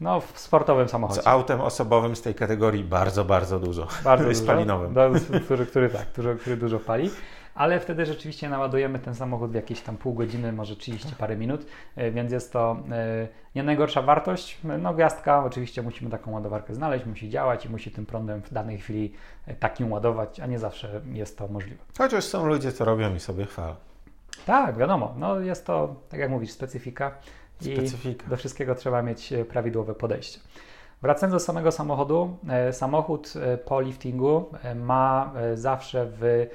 no, 0.00 0.20
w 0.20 0.38
sportowym 0.38 0.88
samochodzie. 0.88 1.22
Z 1.22 1.26
autem 1.26 1.60
osobowym 1.60 2.16
z 2.16 2.22
tej 2.22 2.34
kategorii 2.34 2.84
bardzo, 2.84 3.24
bardzo 3.24 3.58
dużo. 3.58 3.88
Bardzo 4.04 4.28
dużo, 4.28 4.40
spalinowym. 4.42 4.94
Do, 4.94 5.10
który, 5.44 5.66
który, 5.66 5.88
tak, 5.88 6.06
który, 6.06 6.36
który 6.36 6.56
dużo 6.56 6.78
pali 6.78 7.10
ale 7.54 7.80
wtedy 7.80 8.06
rzeczywiście 8.06 8.48
naładujemy 8.48 8.98
ten 8.98 9.14
samochód 9.14 9.50
w 9.50 9.54
jakieś 9.54 9.80
tam 9.80 9.96
pół 9.96 10.14
godziny, 10.14 10.52
może 10.52 10.76
30 10.76 11.14
parę 11.18 11.36
minut, 11.36 11.66
e, 11.96 12.10
więc 12.10 12.32
jest 12.32 12.52
to 12.52 12.76
e, 12.90 13.28
nie 13.54 13.62
najgorsza 13.62 14.02
wartość. 14.02 14.58
No 14.78 14.94
gwiazdka, 14.94 15.44
oczywiście 15.44 15.82
musimy 15.82 16.10
taką 16.10 16.32
ładowarkę 16.32 16.74
znaleźć, 16.74 17.06
musi 17.06 17.30
działać 17.30 17.66
i 17.66 17.68
musi 17.68 17.90
tym 17.90 18.06
prądem 18.06 18.42
w 18.42 18.52
danej 18.52 18.78
chwili 18.78 19.12
e, 19.46 19.54
takim 19.54 19.92
ładować, 19.92 20.40
a 20.40 20.46
nie 20.46 20.58
zawsze 20.58 21.00
jest 21.12 21.38
to 21.38 21.48
możliwe. 21.48 21.82
Chociaż 21.98 22.24
są 22.24 22.46
ludzie, 22.46 22.72
co 22.72 22.84
robią 22.84 23.14
i 23.14 23.20
sobie 23.20 23.46
chwalą. 23.46 23.74
Tak, 24.46 24.76
wiadomo. 24.76 25.14
No 25.18 25.40
jest 25.40 25.66
to, 25.66 25.96
tak 26.08 26.20
jak 26.20 26.30
mówisz, 26.30 26.50
specyfika. 26.50 27.14
Specyfika. 27.60 28.26
I 28.26 28.30
do 28.30 28.36
wszystkiego 28.36 28.74
trzeba 28.74 29.02
mieć 29.02 29.32
prawidłowe 29.48 29.94
podejście. 29.94 30.40
Wracając 31.02 31.32
do 31.32 31.40
samego 31.40 31.72
samochodu, 31.72 32.36
samochód 32.72 33.34
po 33.64 33.80
liftingu 33.80 34.50
ma 34.74 35.32
zawsze 35.54 36.06
w 36.20 36.46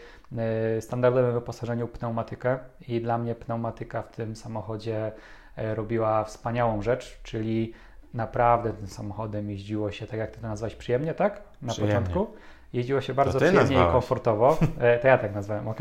standardowym 0.79 1.33
wyposażeniu 1.33 1.87
pneumatykę 1.87 2.59
i 2.87 3.01
dla 3.01 3.17
mnie 3.17 3.35
pneumatyka 3.35 4.01
w 4.01 4.11
tym 4.11 4.35
samochodzie 4.35 5.11
e, 5.57 5.75
robiła 5.75 6.23
wspaniałą 6.23 6.81
rzecz, 6.81 7.19
czyli 7.23 7.73
naprawdę 8.13 8.73
tym 8.73 8.87
samochodem 8.87 9.49
jeździło 9.49 9.91
się, 9.91 10.07
tak 10.07 10.19
jak 10.19 10.31
ty 10.31 10.41
to 10.41 10.47
nazwałeś, 10.47 10.75
przyjemnie, 10.75 11.13
tak? 11.13 11.41
Na 11.61 11.71
przyjemnie. 11.71 11.95
początku. 11.95 12.33
Jeździło 12.73 13.01
się 13.01 13.13
bardzo 13.13 13.37
przyjemnie 13.37 13.59
nazwałeś. 13.61 13.89
i 13.89 13.91
komfortowo. 13.91 14.57
E, 14.79 14.99
to 14.99 15.07
ja 15.07 15.17
tak 15.17 15.35
nazwałem, 15.35 15.67
ok? 15.67 15.79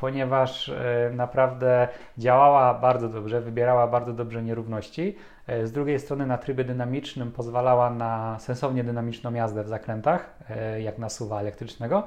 Ponieważ 0.00 0.72
naprawdę 1.12 1.88
działała 2.18 2.74
bardzo 2.74 3.08
dobrze, 3.08 3.40
wybierała 3.40 3.86
bardzo 3.86 4.12
dobrze 4.12 4.42
nierówności. 4.42 5.16
Z 5.64 5.72
drugiej 5.72 5.98
strony 5.98 6.26
na 6.26 6.38
trybie 6.38 6.64
dynamicznym 6.64 7.32
pozwalała 7.32 7.90
na 7.90 8.38
sensownie 8.38 8.84
dynamiczną 8.84 9.34
jazdę 9.34 9.64
w 9.64 9.68
zakrętach, 9.68 10.36
jak 10.78 10.98
na 10.98 11.08
suwa 11.08 11.40
elektrycznego. 11.40 12.02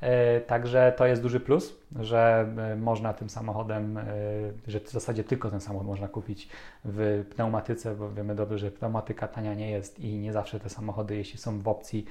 E, 0.00 0.40
także 0.40 0.92
to 0.96 1.06
jest 1.06 1.22
duży 1.22 1.40
plus, 1.40 1.76
że 2.00 2.46
e, 2.72 2.76
można 2.76 3.12
tym 3.12 3.30
samochodem, 3.30 3.98
e, 3.98 4.04
że 4.66 4.80
w 4.80 4.90
zasadzie 4.90 5.24
tylko 5.24 5.50
ten 5.50 5.60
samochód 5.60 5.86
można 5.86 6.08
kupić 6.08 6.48
w 6.84 7.24
pneumatyce, 7.34 7.94
bo 7.94 8.10
wiemy 8.10 8.34
dobrze, 8.34 8.58
że 8.58 8.70
pneumatyka 8.70 9.28
tania 9.28 9.54
nie 9.54 9.70
jest 9.70 10.00
i 10.00 10.18
nie 10.18 10.32
zawsze 10.32 10.60
te 10.60 10.68
samochody, 10.68 11.16
jeśli 11.16 11.38
są 11.38 11.60
w 11.60 11.68
opcji 11.68 12.04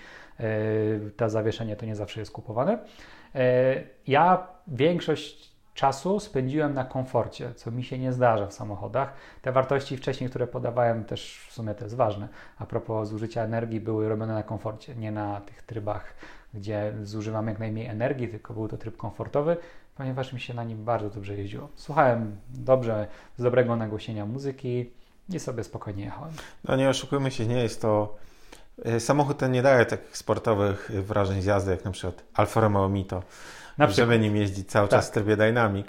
to 1.17 1.29
zawieszenie, 1.29 1.75
to 1.75 1.85
nie 1.85 1.95
zawsze 1.95 2.19
jest 2.19 2.31
kupowane. 2.31 2.77
Ja 4.07 4.47
większość 4.67 5.53
czasu 5.73 6.19
spędziłem 6.19 6.73
na 6.73 6.85
komforcie, 6.85 7.53
co 7.53 7.71
mi 7.71 7.83
się 7.83 7.99
nie 7.99 8.13
zdarza 8.13 8.47
w 8.47 8.53
samochodach. 8.53 9.13
Te 9.41 9.51
wartości 9.51 9.97
wcześniej, 9.97 10.29
które 10.29 10.47
podawałem, 10.47 11.05
też 11.05 11.45
w 11.49 11.53
sumie 11.53 11.75
to 11.75 11.83
jest 11.83 11.95
ważne. 11.95 12.27
A 12.57 12.65
propos 12.65 13.09
zużycia 13.09 13.43
energii, 13.43 13.79
były 13.79 14.09
robione 14.09 14.33
na 14.33 14.43
komforcie, 14.43 14.95
nie 14.95 15.11
na 15.11 15.41
tych 15.41 15.63
trybach 15.63 16.13
gdzie 16.53 16.93
zużywam 17.03 17.47
jak 17.47 17.59
najmniej 17.59 17.87
energii, 17.87 18.27
tylko 18.27 18.53
był 18.53 18.67
to 18.67 18.77
tryb 18.77 18.97
komfortowy, 18.97 19.57
ponieważ 19.95 20.33
mi 20.33 20.39
się 20.39 20.53
na 20.53 20.63
nim 20.63 20.85
bardzo 20.85 21.09
dobrze 21.09 21.37
jeździło. 21.37 21.69
Słuchałem 21.75 22.37
dobrze, 22.49 23.07
z 23.37 23.43
dobrego 23.43 23.75
nagłośnienia 23.75 24.25
muzyki 24.25 24.91
i 25.29 25.39
sobie 25.39 25.63
spokojnie 25.63 26.03
jechałem. 26.03 26.33
No 26.63 26.75
nie 26.75 26.89
oszukujmy 26.89 27.31
się, 27.31 27.47
nie 27.47 27.63
jest 27.63 27.81
to... 27.81 28.15
E, 28.85 28.99
samochód 28.99 29.37
ten 29.37 29.51
nie 29.51 29.61
daje 29.61 29.85
takich 29.85 30.17
sportowych 30.17 30.91
wrażeń 30.91 31.41
z 31.41 31.45
jazdy, 31.45 31.71
jak 31.71 31.85
na 31.85 31.91
przykład 31.91 32.23
Alfa 32.33 32.61
Romeo 32.61 32.89
Mito, 32.89 33.23
na 33.77 33.87
żeby 33.87 34.19
nim 34.19 34.35
jeździć 34.35 34.71
cały 34.71 34.87
czas 34.87 35.05
tak. 35.05 35.11
w 35.11 35.13
trybie 35.13 35.37
dynamic. 35.37 35.87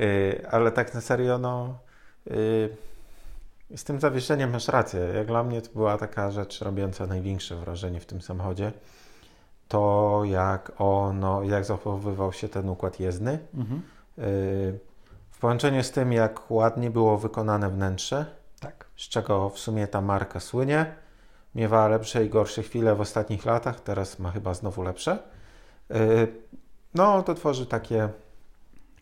E, 0.00 0.50
ale 0.50 0.72
tak 0.72 0.94
na 0.94 1.00
serio, 1.00 1.38
no... 1.38 1.78
E, 2.30 2.34
z 3.76 3.84
tym 3.84 4.00
zawieszeniem 4.00 4.50
masz 4.50 4.68
rację. 4.68 5.00
Jak 5.00 5.26
dla 5.26 5.42
mnie 5.42 5.62
to 5.62 5.70
była 5.72 5.98
taka 5.98 6.30
rzecz 6.30 6.60
robiąca 6.60 7.06
największe 7.06 7.56
wrażenie 7.56 8.00
w 8.00 8.06
tym 8.06 8.22
samochodzie 8.22 8.72
to, 9.68 10.22
jak 10.24 10.72
ono, 10.78 11.42
jak 11.42 11.64
zachowywał 11.64 12.32
się 12.32 12.48
ten 12.48 12.68
układ 12.68 13.00
jezdny. 13.00 13.38
Mhm. 13.54 13.82
Y, 14.18 14.78
w 15.30 15.38
połączeniu 15.38 15.82
z 15.82 15.90
tym, 15.90 16.12
jak 16.12 16.50
ładnie 16.50 16.90
było 16.90 17.18
wykonane 17.18 17.70
wnętrze, 17.70 18.26
tak. 18.60 18.86
z 18.96 19.08
czego 19.08 19.50
w 19.50 19.58
sumie 19.58 19.86
ta 19.86 20.00
marka 20.00 20.40
słynie. 20.40 20.94
Miewała 21.54 21.88
lepsze 21.88 22.24
i 22.24 22.28
gorsze 22.28 22.62
chwile 22.62 22.94
w 22.94 23.00
ostatnich 23.00 23.44
latach, 23.44 23.80
teraz 23.80 24.18
ma 24.18 24.30
chyba 24.30 24.54
znowu 24.54 24.82
lepsze. 24.82 25.18
Y, 25.90 26.28
no, 26.94 27.22
to 27.22 27.34
tworzy 27.34 27.66
takie 27.66 28.08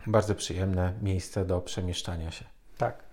bardzo 0.07 0.35
przyjemne 0.35 0.93
miejsce 1.03 1.45
do 1.45 1.61
przemieszczania 1.61 2.31
się. 2.31 2.45
Tak. 2.79 3.05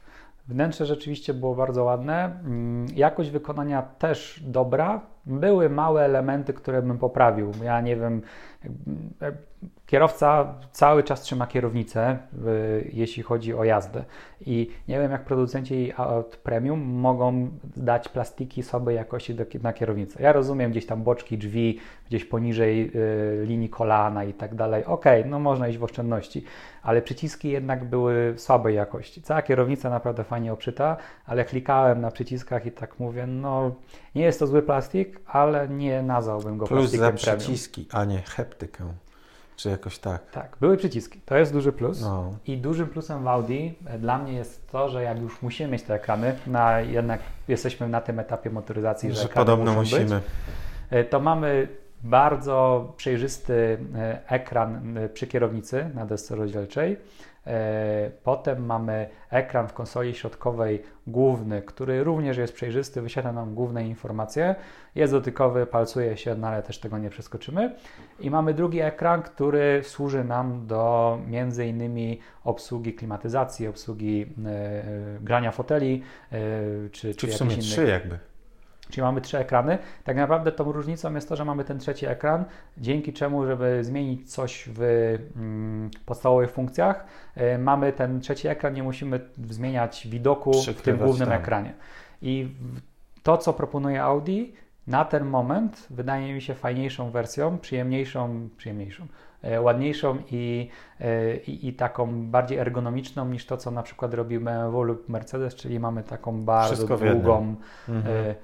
Wnętrze 0.47 0.85
rzeczywiście 0.85 1.33
było 1.33 1.55
bardzo 1.55 1.83
ładne. 1.83 2.23
Mm, 2.23 2.85
jakość 2.95 3.29
wykonania 3.29 3.81
też 3.81 4.43
dobra. 4.43 5.01
Były 5.25 5.69
małe 5.69 6.05
elementy, 6.05 6.53
które 6.53 6.81
bym 6.81 6.97
poprawił. 6.97 7.51
Ja 7.63 7.81
nie 7.81 7.95
wiem, 7.95 8.21
kierowca 9.85 10.53
cały 10.71 11.03
czas 11.03 11.21
trzyma 11.21 11.47
kierownicę, 11.47 12.17
jeśli 12.93 13.23
chodzi 13.23 13.53
o 13.53 13.63
jazdę. 13.63 14.03
I 14.45 14.69
nie 14.87 14.99
wiem, 14.99 15.11
jak 15.11 15.25
producenci 15.25 15.93
aut 15.97 16.37
premium 16.37 16.81
mogą 16.81 17.49
dać 17.75 18.09
plastiki 18.09 18.63
słabej 18.63 18.95
jakości 18.95 19.35
do, 19.35 19.45
na 19.63 19.73
kierownicę. 19.73 20.23
Ja 20.23 20.33
rozumiem 20.33 20.71
gdzieś 20.71 20.85
tam 20.85 21.03
boczki 21.03 21.37
drzwi, 21.37 21.79
gdzieś 22.07 22.25
poniżej 22.25 22.91
y, 22.95 23.45
linii 23.45 23.69
kolana 23.69 24.23
i 24.23 24.33
tak 24.33 24.55
dalej. 24.55 24.85
Ok, 24.85 25.05
no 25.25 25.39
można 25.39 25.67
iść 25.67 25.77
w 25.77 25.83
oszczędności, 25.83 26.43
ale 26.83 27.01
przyciski 27.01 27.49
jednak 27.49 27.85
były 27.85 28.33
słabej 28.37 28.75
jakości. 28.75 29.21
Cała 29.21 29.41
kierownica 29.41 29.89
naprawdę 29.89 30.23
fajnie 30.23 30.53
oprzyta, 30.53 30.97
ale 31.25 31.45
klikałem 31.45 32.01
na 32.01 32.11
przyciskach 32.11 32.65
i 32.65 32.71
tak 32.71 32.99
mówię, 32.99 33.27
no 33.27 33.75
nie 34.15 34.23
jest 34.23 34.39
to 34.39 34.47
zły 34.47 34.61
plastik, 34.61 35.10
ale 35.27 35.69
nie 35.69 36.03
nazwałbym 36.03 36.57
go 36.57 36.67
Plus 36.67 36.79
plastikiem 36.79 37.17
za 37.17 37.37
przyciski, 37.37 37.87
a 37.91 38.05
nie 38.05 38.21
heptykę. 38.21 38.83
czy 39.55 39.69
jakoś 39.69 39.99
tak. 39.99 40.31
Tak, 40.31 40.57
były 40.61 40.77
przyciski. 40.77 41.21
To 41.25 41.37
jest 41.37 41.53
duży 41.53 41.71
plus. 41.71 42.01
No. 42.01 42.33
I 42.47 42.57
dużym 42.57 42.87
plusem 42.87 43.23
w 43.23 43.27
Audi 43.27 43.75
e, 43.85 43.99
dla 43.99 44.17
mnie 44.17 44.33
jest 44.33 44.71
to, 44.71 44.89
że 44.89 45.03
jak 45.03 45.21
już 45.21 45.41
musimy 45.41 45.71
mieć 45.71 45.83
te 45.83 45.93
ekrany, 45.93 46.35
na, 46.47 46.79
jednak 46.79 47.21
jesteśmy 47.47 47.87
na 47.89 48.01
tym 48.01 48.19
etapie 48.19 48.49
motoryzacji, 48.49 49.09
że, 49.09 49.21
Że 49.21 49.27
podobno 49.27 49.73
musimy. 49.73 50.05
Być, 50.05 50.23
e, 50.89 51.03
to 51.03 51.19
mamy 51.19 51.67
bardzo 52.03 52.93
przejrzysty 52.97 53.77
e, 53.95 54.19
ekran 54.27 54.97
e, 54.97 55.09
przy 55.09 55.27
kierownicy 55.27 55.89
na 55.95 56.05
desce 56.05 56.35
rozdzielczej. 56.35 56.97
E, 57.47 58.11
Potem 58.23 58.65
mamy 58.65 59.09
ekran 59.29 59.67
w 59.67 59.73
konsoli 59.73 60.15
środkowej 60.15 60.83
główny, 61.07 61.61
który 61.61 62.03
również 62.03 62.37
jest 62.37 62.53
przejrzysty, 62.53 63.01
wyświetla 63.01 63.31
nam 63.31 63.55
główne 63.55 63.87
informacje. 63.87 64.55
Jest 64.95 65.13
dotykowy, 65.13 65.65
palcuje 65.65 66.17
się, 66.17 66.35
no 66.35 66.47
ale 66.47 66.63
też 66.63 66.79
tego 66.79 66.97
nie 66.97 67.09
przeskoczymy. 67.09 67.75
I 68.19 68.29
mamy 68.29 68.53
drugi 68.53 68.79
ekran, 68.79 69.21
który 69.21 69.81
służy 69.83 70.23
nam 70.23 70.67
do 70.67 71.17
między 71.27 71.67
innymi 71.67 72.19
obsługi 72.43 72.93
klimatyzacji, 72.93 73.67
obsługi 73.67 74.25
e, 74.45 74.83
grania 75.21 75.51
foteli, 75.51 76.03
e, 76.31 76.39
czy, 76.89 77.15
Czy 77.15 77.27
w 77.27 77.31
czy 77.31 77.37
sumie 77.37 77.51
jakichś 77.51 77.69
trzy 77.69 77.87
jakby. 77.87 78.30
Czyli 78.91 79.01
mamy 79.01 79.21
trzy 79.21 79.37
ekrany. 79.37 79.77
Tak 80.03 80.15
naprawdę 80.15 80.51
tą 80.51 80.71
różnicą 80.71 81.15
jest 81.15 81.29
to, 81.29 81.35
że 81.35 81.45
mamy 81.45 81.63
ten 81.63 81.79
trzeci 81.79 82.05
ekran, 82.05 82.45
dzięki 82.77 83.13
czemu, 83.13 83.45
żeby 83.45 83.83
zmienić 83.83 84.33
coś 84.33 84.69
w 84.73 84.81
mm, 85.35 85.89
podstawowych 86.05 86.51
funkcjach, 86.51 87.05
y, 87.37 87.57
mamy 87.57 87.93
ten 87.93 88.21
trzeci 88.21 88.47
ekran, 88.47 88.73
nie 88.73 88.83
musimy 88.83 89.19
zmieniać 89.49 90.07
widoku 90.07 90.51
w 90.77 90.81
tym 90.81 90.97
głównym 90.97 91.29
tam. 91.29 91.41
ekranie. 91.41 91.73
I 92.21 92.55
to, 93.23 93.37
co 93.37 93.53
proponuje 93.53 94.03
Audi, 94.03 94.53
na 94.87 95.05
ten 95.05 95.25
moment 95.25 95.87
wydaje 95.89 96.33
mi 96.33 96.41
się 96.41 96.53
fajniejszą 96.53 97.11
wersją, 97.11 97.57
przyjemniejszą, 97.57 98.49
przyjemniejszą, 98.57 99.07
e, 99.41 99.61
ładniejszą 99.61 100.17
i, 100.31 100.69
e, 100.99 101.35
i, 101.35 101.67
i 101.67 101.73
taką 101.73 102.25
bardziej 102.25 102.57
ergonomiczną 102.57 103.25
niż 103.25 103.45
to, 103.45 103.57
co 103.57 103.71
na 103.71 103.83
przykład 103.83 104.13
robi 104.13 104.39
BMW 104.39 104.83
lub 104.83 105.09
Mercedes, 105.09 105.55
czyli 105.55 105.79
mamy 105.79 106.03
taką 106.03 106.41
bardzo 106.41 106.87
długą 106.97 107.55
Mhm. 107.89 108.35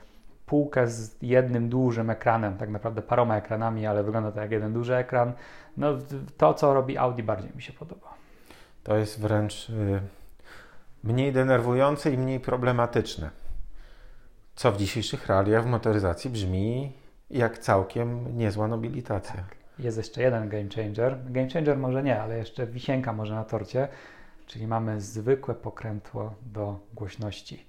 Półkę 0.48 0.88
z 0.88 1.16
jednym 1.22 1.70
dużym 1.70 2.10
ekranem, 2.10 2.58
tak 2.58 2.70
naprawdę 2.70 3.02
paroma 3.02 3.38
ekranami, 3.38 3.86
ale 3.86 4.04
wygląda 4.04 4.32
to 4.32 4.42
jak 4.42 4.52
jeden 4.52 4.74
duży 4.74 4.96
ekran. 4.96 5.34
No 5.78 5.98
to, 6.38 6.54
co 6.54 6.74
robi 6.74 6.98
Audi 6.98 7.24
bardziej 7.24 7.52
mi 7.56 7.62
się 7.62 7.74
podoba. 7.74 8.14
To 8.84 8.98
jest 8.98 9.22
wręcz 9.22 9.70
y, 9.70 10.02
mniej 11.04 11.34
denerwujące 11.34 12.12
i 12.12 12.18
mniej 12.18 12.40
problematyczne. 12.40 13.30
Co 14.56 14.72
w 14.72 14.78
dzisiejszych 14.78 15.28
realiach 15.28 15.64
w 15.64 15.68
motoryzacji 15.68 16.30
brzmi 16.30 16.94
jak 17.30 17.58
całkiem 17.58 18.38
niezła 18.38 18.68
nobilitacja. 18.68 19.44
Jest 19.80 19.98
jeszcze 19.98 20.22
jeden 20.22 20.50
game 20.50 20.70
changer. 20.76 21.18
Game 21.26 21.50
changer 21.50 21.78
może 21.78 22.04
nie, 22.04 22.22
ale 22.22 22.38
jeszcze 22.38 22.68
wisienka 22.68 23.14
może 23.14 23.36
na 23.36 23.44
torcie, 23.44 23.88
czyli 24.46 24.68
mamy 24.68 25.02
zwykłe 25.02 25.56
pokrętło 25.56 26.34
do 26.42 26.80
głośności. 26.94 27.66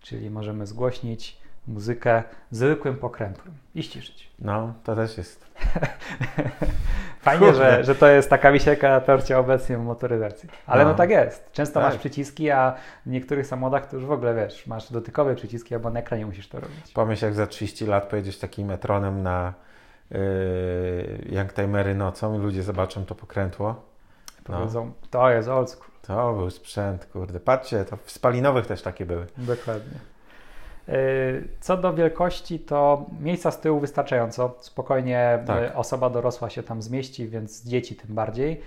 Czyli 0.00 0.30
możemy 0.30 0.66
zgłośnić 0.66 1.40
muzykę 1.68 2.22
zwykłym 2.50 2.96
pokrętłem 2.96 3.54
i 3.74 3.82
ściszyć. 3.82 4.30
No, 4.38 4.74
to 4.84 4.96
też 4.96 5.18
jest. 5.18 5.46
Fajnie, 7.20 7.54
że, 7.54 7.84
że 7.84 7.94
to 7.94 8.06
jest 8.08 8.30
taka 8.30 8.52
wisienka 8.52 8.88
na 8.88 9.00
torcie 9.00 9.38
obecnie 9.38 9.76
w 9.78 9.80
motoryzacji. 9.84 10.48
Ale 10.66 10.84
no, 10.84 10.90
No. 10.90 10.96
tak 10.96 11.10
jest. 11.10 11.52
Często 11.52 11.80
Tak. 11.80 11.90
masz 11.92 11.98
przyciski, 11.98 12.50
a 12.50 12.74
w 13.06 13.10
niektórych 13.10 13.46
samochodach 13.46 13.86
to 13.86 13.96
już 13.96 14.04
w 14.06 14.10
ogóle 14.12 14.34
wiesz, 14.34 14.66
masz 14.66 14.92
dotykowe 14.92 15.34
przyciski 15.34 15.74
albo 15.74 15.90
na 15.90 16.00
ekranie 16.00 16.26
musisz 16.26 16.48
to 16.48 16.60
robić. 16.60 16.92
Pomyśl, 16.94 17.24
jak 17.24 17.34
za 17.34 17.46
30 17.46 17.86
lat 17.86 18.08
pojedziesz 18.08 18.38
takim 18.38 18.68
metronem 18.68 19.22
na 19.22 19.54
yy, 20.10 20.18
Youngtimery 21.30 21.94
nocą 21.94 22.34
i 22.34 22.38
ludzie 22.38 22.62
zobaczą 22.62 23.04
to 23.04 23.14
pokrętło. 23.14 23.82
No. 24.48 24.56
Powiedzą, 24.58 24.92
to 25.10 25.30
jest 25.30 25.48
old 25.48 25.70
school. 25.70 25.90
To 26.02 26.32
był 26.32 26.50
sprzęt, 26.50 27.06
kurde. 27.06 27.40
Patrzcie, 27.40 27.84
to 27.84 27.96
w 27.96 28.10
spalinowych 28.10 28.66
też 28.66 28.82
takie 28.82 29.06
były. 29.06 29.26
Dokładnie. 29.36 29.98
Yy, 30.88 30.94
Co 31.60 31.76
do 31.76 31.94
wielkości, 31.94 32.58
to 32.58 33.06
miejsca 33.20 33.50
z 33.50 33.60
tyłu 33.60 33.80
wystarczająco. 33.80 34.54
Spokojnie 34.60 35.38
Tak. 35.46 35.62
yy, 35.62 35.74
osoba 35.74 36.10
dorosła 36.10 36.50
się 36.50 36.62
tam 36.62 36.82
zmieści, 36.82 37.28
więc 37.28 37.64
dzieci 37.64 37.96
tym 37.96 38.14
bardziej. 38.14 38.60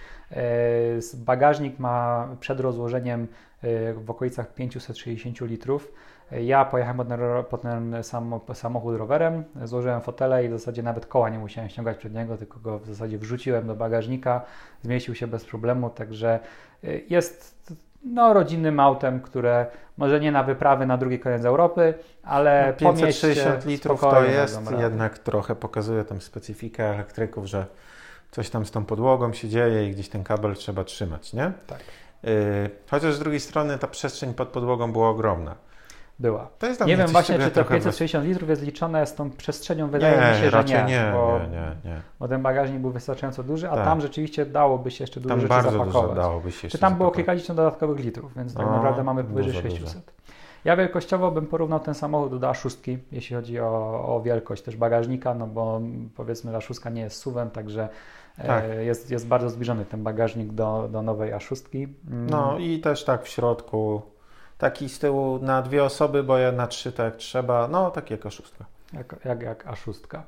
S- 0.97 1.15
Bagażnik 1.15 1.79
ma 1.79 2.27
przed 2.39 2.59
rozłożeniem 2.59 3.27
w 3.95 4.09
okolicach 4.11 4.53
560 4.53 5.41
litrów. 5.41 5.91
Ja 6.31 6.65
pojechałem 6.65 6.97
pod 6.97 7.07
ten, 7.07 7.19
pod 7.49 7.61
ten 7.61 7.95
samo- 8.03 8.53
samochód 8.53 8.97
rowerem, 8.97 9.43
złożyłem 9.63 10.01
fotele 10.01 10.45
i 10.45 10.49
w 10.49 10.51
zasadzie 10.51 10.83
nawet 10.83 11.05
koła 11.05 11.29
nie 11.29 11.39
musiałem 11.39 11.69
ściągać 11.69 11.97
przed 11.97 12.13
niego, 12.13 12.37
tylko 12.37 12.59
go 12.59 12.79
w 12.79 12.85
zasadzie 12.87 13.17
wrzuciłem 13.17 13.67
do 13.67 13.75
bagażnika, 13.75 14.41
zmieścił 14.81 15.15
się 15.15 15.27
bez 15.27 15.45
problemu, 15.45 15.89
także 15.89 16.39
jest 17.09 17.73
no, 18.03 18.33
rodzinnym 18.33 18.79
autem, 18.79 19.21
które 19.21 19.65
może 19.97 20.19
nie 20.19 20.31
na 20.31 20.43
wyprawy 20.43 20.85
na 20.85 20.97
drugi 20.97 21.19
koniec 21.19 21.45
Europy, 21.45 21.93
ale 22.23 22.73
No, 22.81 22.87
po 22.87 22.93
mieście 22.93 23.27
560 23.27 23.65
litrów 23.65 24.01
to 24.01 24.23
jest 24.23 24.59
jednak 24.79 25.19
trochę 25.19 25.55
pokazuje 25.55 26.03
tam 26.03 26.21
specyfikę 26.21 26.89
elektryków, 26.89 27.45
że 27.45 27.65
coś 28.31 28.49
tam 28.49 28.65
z 28.65 28.71
tą 28.71 28.85
podłogą 28.85 29.33
się 29.33 29.49
dzieje 29.49 29.89
i 29.89 29.91
gdzieś 29.91 30.09
ten 30.09 30.23
kabel 30.23 30.55
trzeba 30.55 30.83
trzymać, 30.83 31.33
nie? 31.33 31.51
Tak. 31.67 31.79
Yy, 32.23 32.31
chociaż 32.91 33.13
z 33.15 33.19
drugiej 33.19 33.39
strony 33.39 33.77
ta 33.77 33.87
przestrzeń 33.87 34.33
pod 34.33 34.49
podłogą 34.49 34.91
była 34.91 35.09
ogromna. 35.09 35.55
Była. 36.19 36.47
To 36.59 36.67
jest 36.67 36.79
dla 36.79 36.87
Nie 36.87 36.95
mnie 36.95 37.03
wiem 37.03 37.11
właśnie, 37.11 37.39
czy 37.39 37.43
to 37.45 37.51
trochę 37.51 37.75
560 37.75 38.25
litrów 38.25 38.49
jest 38.49 38.61
liczone 38.61 39.05
z 39.07 39.15
tą 39.15 39.29
przestrzenią, 39.31 39.89
wydaje 39.89 40.33
mi 40.33 40.39
się, 40.41 40.49
że 40.49 40.63
nie, 40.63 40.83
nie, 40.83 41.11
bo, 41.13 41.39
nie, 41.39 41.47
nie, 41.49 41.75
nie. 41.91 42.01
bo 42.19 42.27
ten 42.27 42.41
bagażnik 42.41 42.79
był 42.81 42.91
wystarczająco 42.91 43.43
duży, 43.43 43.69
a 43.69 43.75
Tak. 43.75 43.85
tam 43.85 44.01
rzeczywiście 44.01 44.45
dałoby 44.45 44.91
się 44.91 45.03
jeszcze 45.03 45.19
dużo 45.19 45.35
Tam 45.35 45.41
rzeczy 45.41 45.53
zapakować. 45.53 45.85
dużo 45.87 46.15
dałoby 46.15 46.51
się 46.51 46.55
jeszcze 46.55 46.69
Czy 46.69 46.77
tam 46.77 46.95
było 46.95 47.11
kilkadziesiąt 47.11 47.57
dodatkowych 47.57 47.99
litrów, 47.99 48.35
więc 48.35 48.53
tak 48.53 48.65
No, 48.65 48.71
naprawdę 48.71 49.03
mamy 49.03 49.23
powyżej 49.23 49.53
dużo, 49.63 49.75
600. 49.77 50.13
Ja 50.65 50.75
wielkościowo 50.77 51.31
bym 51.31 51.47
porównał 51.47 51.79
ten 51.79 51.93
samochód 51.93 52.39
do 52.39 52.47
A6, 52.49 52.97
jeśli 53.11 53.35
chodzi 53.35 53.59
o, 53.59 53.65
o 54.15 54.21
wielkość 54.21 54.63
też 54.63 54.75
bagażnika, 54.77 55.33
no 55.33 55.47
bo 55.47 55.81
powiedzmy 56.15 56.51
A6 56.51 56.91
nie 56.93 57.01
jest 57.01 57.17
suwem, 57.17 57.49
także 57.49 57.89
Tak. 58.47 58.63
e, 58.63 58.83
jest, 58.83 59.11
jest 59.11 59.27
bardzo 59.27 59.49
zbliżony 59.49 59.85
ten 59.85 60.03
bagażnik 60.03 60.51
do, 60.53 60.87
do 60.91 61.01
nowej 61.01 61.33
A6. 61.33 61.87
Mm, 62.11 62.29
No 62.29 62.57
i 62.59 62.79
też 62.79 63.03
tak 63.03 63.23
w 63.23 63.27
środku, 63.27 64.01
taki 64.63 64.89
z 64.89 64.99
tyłu 64.99 65.39
na 65.39 65.61
dwie 65.61 65.83
osoby, 65.83 66.23
bo 66.23 66.37
ja 66.37 66.51
na 66.51 66.67
trzy 66.67 66.91
tak 66.91 67.15
trzeba, 67.15 67.67
no 67.67 67.91
tak 67.91 68.11
jak 68.11 68.31
szóstka. 68.31 68.65
Jak, 68.93 69.15
jak, 69.25 69.41
jak 69.41 69.65
A6. 69.65 70.19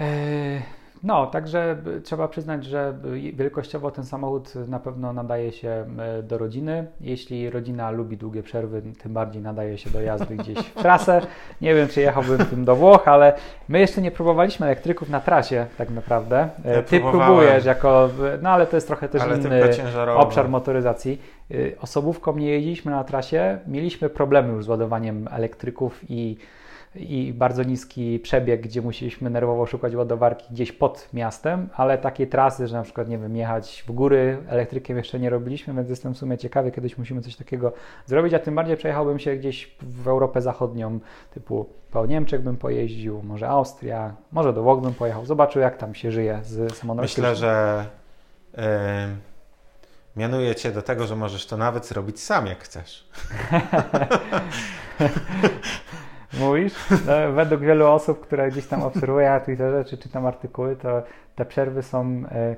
Eee, 0.00 0.62
No, 1.02 1.26
także 1.26 1.76
b- 1.84 2.00
trzeba 2.00 2.28
przyznać, 2.28 2.64
że 2.64 2.94
b- 3.02 3.08
wielkościowo 3.32 3.90
ten 3.90 4.04
samochód 4.04 4.54
na 4.68 4.78
pewno 4.80 5.12
nadaje 5.12 5.52
się 5.52 5.68
e, 5.98 6.22
do 6.22 6.38
rodziny. 6.38 6.86
Jeśli 7.00 7.50
rodzina 7.50 7.90
lubi 7.90 8.16
długie 8.16 8.42
przerwy, 8.42 8.82
tym 9.02 9.12
bardziej 9.12 9.42
nadaje 9.42 9.78
się 9.78 9.90
do 9.90 10.00
jazdy 10.02 10.36
gdzieś 10.36 10.58
w 10.58 10.74
trasę. 10.74 11.20
Nie 11.60 11.74
wiem, 11.74 11.88
czy 11.88 12.00
jechałbym 12.00 12.38
tym 12.46 12.64
do 12.64 12.76
Włoch, 12.76 13.08
ale 13.08 13.32
my 13.68 13.78
jeszcze 13.80 14.00
nie 14.02 14.10
próbowaliśmy 14.10 14.66
elektryków 14.66 15.08
na 15.08 15.20
trasie 15.20 15.66
tak 15.78 15.90
naprawdę. 15.90 16.48
E, 16.64 16.74
Ja 16.74 16.82
Ty 16.82 17.00
próbujesz 17.00 17.64
jako, 17.64 18.08
no 18.42 18.50
ale 18.50 18.66
to 18.66 18.76
jest 18.76 18.86
trochę 18.86 19.08
też 19.08 19.22
Ale 19.22 19.36
inny 19.38 19.60
obszar 20.16 20.48
motoryzacji. 20.48 21.22
Osobówką 21.80 22.36
nie 22.36 22.50
jeździliśmy 22.50 22.90
na 22.92 23.04
trasie, 23.04 23.58
mieliśmy 23.66 24.08
problemy 24.08 24.52
już 24.52 24.64
z 24.64 24.68
ładowaniem 24.68 25.28
elektryków 25.32 26.00
i, 26.08 26.36
i 26.94 27.32
bardzo 27.32 27.62
niski 27.62 28.18
przebieg, 28.18 28.60
gdzie 28.60 28.82
musieliśmy 28.82 29.30
nerwowo 29.30 29.66
szukać 29.66 29.94
ładowarki 29.94 30.46
gdzieś 30.50 30.72
pod 30.72 31.08
miastem, 31.12 31.68
ale 31.74 31.98
takie 31.98 32.26
trasy, 32.26 32.68
że 32.68 32.76
na 32.76 32.82
przykład, 32.82 33.08
nie 33.08 33.18
wiem, 33.18 33.36
jechać 33.36 33.84
w 33.88 33.92
góry 33.92 34.38
elektrykiem 34.48 34.96
jeszcze 34.96 35.20
nie 35.20 35.30
robiliśmy, 35.30 35.74
więc 35.74 35.90
jestem 35.90 36.14
w 36.14 36.18
sumie 36.18 36.38
ciekawy, 36.38 36.72
kiedyś 36.72 36.98
musimy 36.98 37.20
coś 37.20 37.36
takiego 37.36 37.72
zrobić, 38.06 38.34
a 38.34 38.38
tym 38.38 38.54
bardziej 38.54 38.76
przejechałbym 38.76 39.18
się 39.18 39.36
gdzieś 39.36 39.76
w 39.82 40.08
Europę 40.08 40.42
Zachodnią, 40.42 41.00
typu 41.34 41.66
po 41.90 42.06
Niemczech 42.06 42.42
bym 42.42 42.56
pojeździł, 42.56 43.22
może 43.22 43.48
Austria, 43.48 44.14
może 44.32 44.52
do 44.52 44.62
Włoch 44.62 44.80
bym 44.80 44.94
pojechał, 44.94 45.26
zobaczył 45.26 45.62
jak 45.62 45.76
tam 45.76 45.94
się 45.94 46.12
żyje 46.12 46.40
z 46.42 46.76
samochodem 46.76 47.02
Myślę, 47.02 47.36
że 47.36 47.84
yy, 48.56 48.62
mianuję 50.16 50.54
Cię 50.54 50.72
do 50.72 50.82
tego, 50.82 51.06
że 51.06 51.16
możesz 51.16 51.46
to 51.46 51.56
nawet 51.56 51.86
zrobić 51.86 52.20
sam 52.20 52.46
jak 52.46 52.64
chcesz. 52.64 53.08
Mówisz? 56.40 56.72
No, 56.90 57.32
według 57.32 57.60
wielu 57.60 57.86
osób, 57.86 58.20
które 58.20 58.50
gdzieś 58.50 58.66
tam 58.66 58.82
obserwuję 58.82 59.30
na 59.30 59.40
Twitterze 59.40 59.84
czy 59.84 59.98
czytam 59.98 60.26
artykuły, 60.26 60.76
to 60.76 61.02
te 61.36 61.44
przerwy 61.44 61.82
są 61.82 62.22
e, 62.30 62.36
e, 62.36 62.56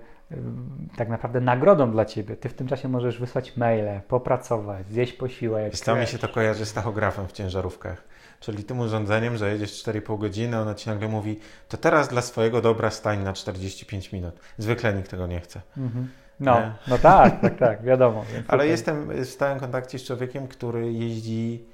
tak 0.97 1.09
naprawdę 1.09 1.41
nagrodą 1.41 1.91
dla 1.91 2.05
ciebie. 2.05 2.37
Ty 2.37 2.49
w 2.49 2.55
tym 2.55 2.69
czasie 2.69 2.89
możesz 2.89 3.21
wysłać 3.21 3.57
maile, 3.57 4.01
popracować, 4.09 4.87
zjeść 4.91 5.13
posiłek. 5.13 5.73
Wiesz 5.73 6.01
mi 6.01 6.07
się 6.07 6.19
to 6.19 6.29
kojarzy 6.29 6.67
z 6.67 6.73
tachografem 6.73 7.29
w 7.29 7.33
ciężarówkach. 7.33 8.05
Czyli 8.41 8.65
tym 8.65 8.81
urządzeniem, 8.81 9.37
że 9.37 9.53
jedziesz 9.53 9.85
4,5 9.85 10.19
godziny, 10.19 10.61
ono 10.61 10.75
ci 10.75 10.89
nagle 10.89 11.09
mówi, 11.09 11.41
to 11.69 11.77
teraz 11.77 12.09
dla 12.09 12.23
swojego 12.23 12.61
dobra 12.61 12.91
stań 12.91 13.23
na 13.23 13.33
45 13.33 14.13
minut. 14.13 14.35
Zwykle 14.59 14.95
nikt 14.95 15.11
tego 15.11 15.27
nie 15.27 15.41
chce. 15.41 15.61
Mhm. 15.77 16.09
No, 16.41 16.61
Nie? 16.61 16.73
no 16.89 16.99
tak, 16.99 17.41
tak, 17.41 17.59
tak, 17.59 17.83
wiadomo. 17.83 18.25
Ale 18.35 18.45
tutaj- 18.45 18.69
jestem 18.69 19.09
w 19.25 19.27
stałym 19.29 19.61
kontakcie 19.61 19.99
z 19.99 20.05
człowiekiem, 20.05 20.49
który 20.49 20.93
jeździ, 20.93 21.65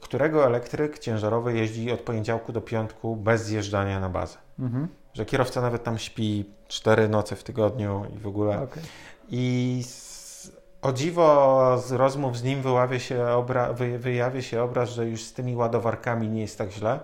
którego 0.00 0.46
elektryk 0.46 0.98
ciężarowy 0.98 1.56
jeździ 1.56 1.92
od 1.92 2.00
poniedziałku 2.00 2.52
do 2.52 2.60
piątku 2.60 3.16
bez 3.16 3.44
zjeżdżania 3.44 4.00
na 4.00 4.08
bazę. 4.08 4.38
Mhm. 4.58 4.88
że 5.14 5.24
kierowca 5.24 5.60
nawet 5.60 5.84
tam 5.84 5.98
śpi 5.98 6.44
cztery 6.68 7.08
noce 7.08 7.36
w 7.36 7.44
tygodniu 7.44 8.04
i 8.16 8.18
w 8.18 8.26
ogóle. 8.26 8.62
Okay. 8.62 8.82
I 9.28 9.82
z, 9.86 10.52
o 10.82 10.92
dziwo 10.92 11.78
z 11.86 11.92
rozmów 11.92 12.38
z 12.38 12.42
nim 12.42 12.62
wyławia 12.62 12.98
się 12.98 13.26
obra, 13.26 13.72
wy, 13.72 13.98
wyjawia 13.98 14.42
się 14.42 14.62
obraz, 14.62 14.90
że 14.90 15.06
już 15.06 15.24
z 15.24 15.32
tymi 15.32 15.56
ładowarkami 15.56 16.28
nie 16.28 16.40
jest 16.40 16.58
tak 16.58 16.70
źle. 16.70 17.00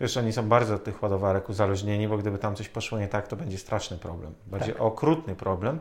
Wiesz, 0.00 0.16
oni 0.16 0.32
są 0.32 0.48
bardzo 0.48 0.74
od 0.74 0.84
tych 0.84 1.02
ładowarek 1.02 1.48
uzależnieni, 1.48 2.08
bo 2.08 2.18
gdyby 2.18 2.38
tam 2.38 2.54
coś 2.54 2.68
poszło 2.68 2.98
nie 2.98 3.08
tak, 3.08 3.28
to 3.28 3.36
będzie 3.36 3.58
straszny 3.58 3.98
problem. 3.98 4.34
Będzie 4.46 4.72
tak. 4.72 4.82
okrutny 4.82 5.34
problem. 5.34 5.78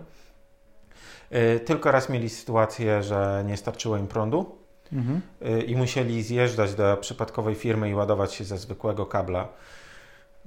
Yy, 1.31 1.59
tylko 1.59 1.91
raz 1.91 2.09
mieli 2.09 2.29
sytuację, 2.29 3.03
że 3.03 3.43
nie 3.47 3.57
starczyło 3.57 3.97
im 3.97 4.07
prądu 4.07 4.64
mhm. 4.93 5.21
yy, 5.41 5.61
i 5.61 5.75
musieli 5.75 6.23
zjeżdżać 6.23 6.75
do 6.75 6.97
przypadkowej 6.97 7.55
firmy 7.55 7.89
i 7.89 7.93
ładować 7.93 8.33
się 8.33 8.43
ze 8.43 8.57
zwykłego 8.57 9.05
kabla 9.05 9.47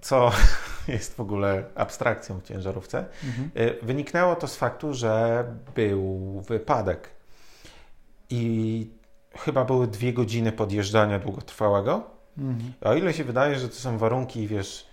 co 0.01 0.31
jest 0.89 1.17
w 1.17 1.21
ogóle 1.21 1.65
abstrakcją 1.75 2.41
w 2.41 2.43
ciężarówce, 2.43 3.05
mhm. 3.25 3.51
Y, 3.57 3.79
wyniknęło 3.83 4.37
to 4.37 4.49
z 4.49 4.57
faktu, 4.57 4.95
że 4.95 5.45
był 5.75 6.41
wypadek 6.41 7.11
i 8.31 8.91
chyba 9.35 9.65
były 9.65 9.87
dwie 9.87 10.13
godziny 10.13 10.53
podjeżdżania 10.53 11.19
długotrwałego. 11.19 12.03
Mhm. 12.39 12.73
O 12.81 12.95
ile 12.95 13.15
się 13.15 13.25
wydaje, 13.25 13.59
że 13.59 13.69
to 13.69 13.75
są 13.75 13.99
warunki, 13.99 14.49
wiesz, 14.49 14.89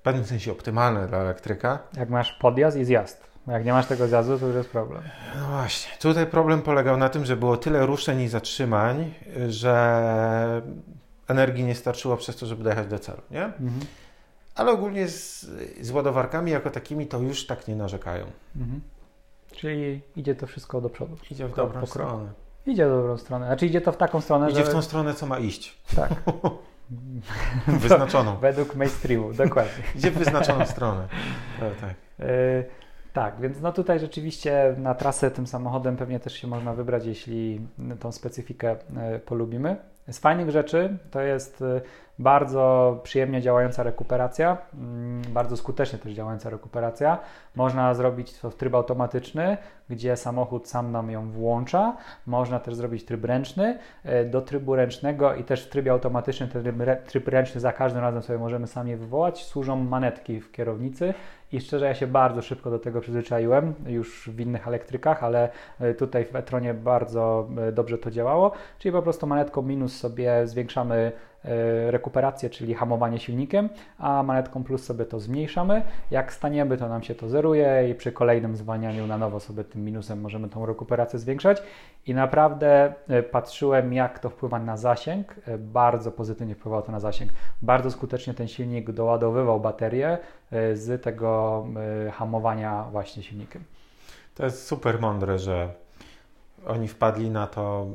w 0.00 0.02
pewnym 0.02 0.24
sensie 0.24 0.52
optymalne 0.52 1.06
dla 1.06 1.18
elektryka. 1.18 1.78
Jak 1.96 2.10
masz 2.10 2.32
podjazd 2.32 2.76
i 2.76 2.84
zjazd. 2.84 3.31
Jak 3.46 3.64
nie 3.64 3.72
masz 3.72 3.86
tego 3.86 4.08
zjazdu, 4.08 4.38
to 4.38 4.46
już 4.46 4.56
jest 4.56 4.70
problem. 4.70 5.02
No 5.36 5.46
właśnie. 5.48 5.92
Tutaj 5.98 6.26
problem 6.26 6.62
polegał 6.62 6.96
na 6.96 7.08
tym, 7.08 7.24
że 7.24 7.36
było 7.36 7.56
tyle 7.56 7.86
ruszeń 7.86 8.20
i 8.20 8.28
zatrzymań, 8.28 9.14
że 9.48 10.62
energii 11.28 11.64
nie 11.64 11.74
starczyło 11.74 12.16
przez 12.16 12.36
to, 12.36 12.46
żeby 12.46 12.64
dojechać 12.64 12.86
do 12.86 12.98
celu, 12.98 13.22
nie? 13.30 13.44
Mhm. 13.44 13.80
Ale 14.54 14.72
ogólnie 14.72 15.08
z, 15.08 15.46
z 15.80 15.90
ładowarkami 15.90 16.50
jako 16.50 16.70
takimi 16.70 17.06
to 17.06 17.18
już 17.18 17.46
tak 17.46 17.68
nie 17.68 17.76
narzekają. 17.76 18.26
Mhm. 18.56 18.80
Czyli 19.52 20.00
idzie 20.16 20.34
to 20.34 20.46
wszystko 20.46 20.80
do 20.80 20.90
przodu. 20.90 21.16
Idzie 21.30 21.48
w 21.48 21.56
dobrą 21.56 21.86
stronę. 21.86 22.32
Idzie 22.66 22.86
w 22.86 22.90
dobrą 22.90 23.18
stronę. 23.18 23.46
Znaczy 23.46 23.66
idzie 23.66 23.80
to 23.80 23.92
w 23.92 23.96
taką 23.96 24.20
stronę, 24.20 24.50
Idzie 24.50 24.64
że... 24.64 24.70
w 24.70 24.72
tą 24.72 24.82
stronę, 24.82 25.14
co 25.14 25.26
ma 25.26 25.38
iść. 25.38 25.78
Tak. 25.96 26.12
Wyznaczoną. 27.66 28.36
Według 28.40 28.74
mainstreamu, 28.74 29.32
dokładnie. 29.32 29.84
Idzie 29.96 30.10
w 30.10 30.18
wyznaczoną 30.18 30.66
stronę. 30.66 31.08
Tak, 31.60 31.76
tak. 31.80 31.94
Y 32.28 32.81
tak, 33.12 33.40
więc 33.40 33.60
no 33.60 33.72
tutaj 33.72 33.98
rzeczywiście 33.98 34.74
na 34.78 34.94
trasę 34.94 35.30
tym 35.30 35.46
samochodem 35.46 35.96
pewnie 35.96 36.20
też 36.20 36.32
się 36.32 36.46
można 36.46 36.74
wybrać, 36.74 37.06
jeśli 37.06 37.60
tą 38.00 38.12
specyfikę 38.12 38.76
y, 39.16 39.18
polubimy. 39.18 39.76
Z 40.10 40.18
fajnych 40.18 40.50
rzeczy 40.50 40.98
to 41.10 41.20
jest 41.20 41.62
y, 41.62 41.80
bardzo 42.18 43.00
przyjemnie 43.02 43.42
działająca 43.42 43.82
rekuperacja, 43.82 44.58
mm, 44.74 45.22
bardzo 45.28 45.56
skutecznie 45.56 45.98
też 45.98 46.12
działająca 46.12 46.50
rekuperacja. 46.50 47.18
Można 47.56 47.94
zrobić 47.94 48.38
to 48.38 48.50
w 48.50 48.54
tryb 48.54 48.74
automatyczny, 48.74 49.56
gdzie 49.90 50.16
samochód 50.16 50.68
sam 50.68 50.92
nam 50.92 51.10
ją 51.10 51.30
włącza. 51.30 51.96
Można 52.26 52.60
też 52.60 52.74
zrobić 52.74 53.04
tryb 53.04 53.24
ręczny. 53.24 53.78
Y, 54.06 54.24
do 54.24 54.40
trybu 54.40 54.76
ręcznego 54.76 55.34
i 55.34 55.44
też 55.44 55.66
w 55.66 55.70
trybie 55.70 55.92
automatycznym 55.92 56.48
ten 56.48 56.84
tryb 57.06 57.28
ręczny 57.28 57.60
za 57.60 57.72
każdym 57.72 58.02
razem 58.02 58.22
sobie 58.22 58.38
możemy 58.38 58.66
sami 58.66 58.96
wywołać. 58.96 59.44
Służą 59.44 59.76
manetki 59.76 60.40
w 60.40 60.52
kierownicy 60.52 61.14
i 61.52 61.60
szczerze 61.60 61.86
ja 61.86 61.94
się 61.94 62.06
bardzo 62.06 62.42
szybko 62.42 62.70
do 62.70 62.78
tego 62.78 63.00
przyzwyczaiłem, 63.00 63.74
już 63.86 64.30
w 64.30 64.40
innych 64.40 64.68
elektrykach, 64.68 65.24
ale 65.24 65.48
y, 65.80 65.94
tutaj 65.94 66.24
w 66.24 66.36
e-tronie 66.36 66.74
bardzo 66.74 67.48
dobrze 67.72 67.98
to 67.98 68.10
działało, 68.10 68.52
czyli 68.78 68.92
po 68.92 69.02
prostu 69.02 69.26
manetką 69.26 69.62
minus 69.62 69.96
sobie 69.96 70.46
zwiększamy 70.46 71.12
E, 71.31 71.31
rekuperację, 71.90 72.50
czyli 72.50 72.74
hamowanie 72.74 73.18
silnikiem, 73.18 73.68
a 73.98 74.22
manetką 74.22 74.64
plus 74.64 74.84
sobie 74.84 75.04
to 75.04 75.20
zmniejszamy. 75.20 75.82
Jak 76.10 76.32
staniemy, 76.32 76.76
to 76.76 76.88
nam 76.88 77.02
się 77.02 77.14
to 77.14 77.28
zeruje 77.28 77.88
i 77.90 77.94
przy 77.94 78.12
kolejnym 78.12 78.56
zwalnianiu 78.56 79.06
na 79.06 79.18
nowo 79.18 79.40
sobie 79.40 79.64
tym 79.64 79.84
minusem 79.84 80.20
możemy 80.20 80.48
tą 80.48 80.66
rekuperację 80.66 81.18
zwiększać. 81.18 81.62
I 82.06 82.14
naprawdę 82.14 82.94
e, 83.08 83.22
patrzyłem, 83.22 83.92
jak 83.92 84.18
to 84.18 84.30
wpływa 84.30 84.58
na 84.58 84.76
zasięg. 84.76 85.34
E, 85.46 85.58
bardzo 85.58 86.12
pozytywnie 86.12 86.54
wpływało 86.54 86.82
to 86.82 86.92
na 86.92 87.00
zasięg. 87.00 87.30
Bardzo 87.62 87.90
skutecznie 87.90 88.34
ten 88.34 88.48
silnik 88.48 88.90
doładowywał 88.90 89.60
baterię 89.60 90.18
z 90.72 91.02
tego 91.02 91.64
hamowania 92.12 92.84
właśnie 92.90 93.22
silnikiem. 93.22 93.64
To 94.34 94.44
jest 94.44 94.66
super 94.66 95.00
mądre, 95.00 95.38
że 95.38 95.81
oni 96.66 96.88
wpadli 96.88 97.30
na 97.30 97.46
to, 97.46 97.86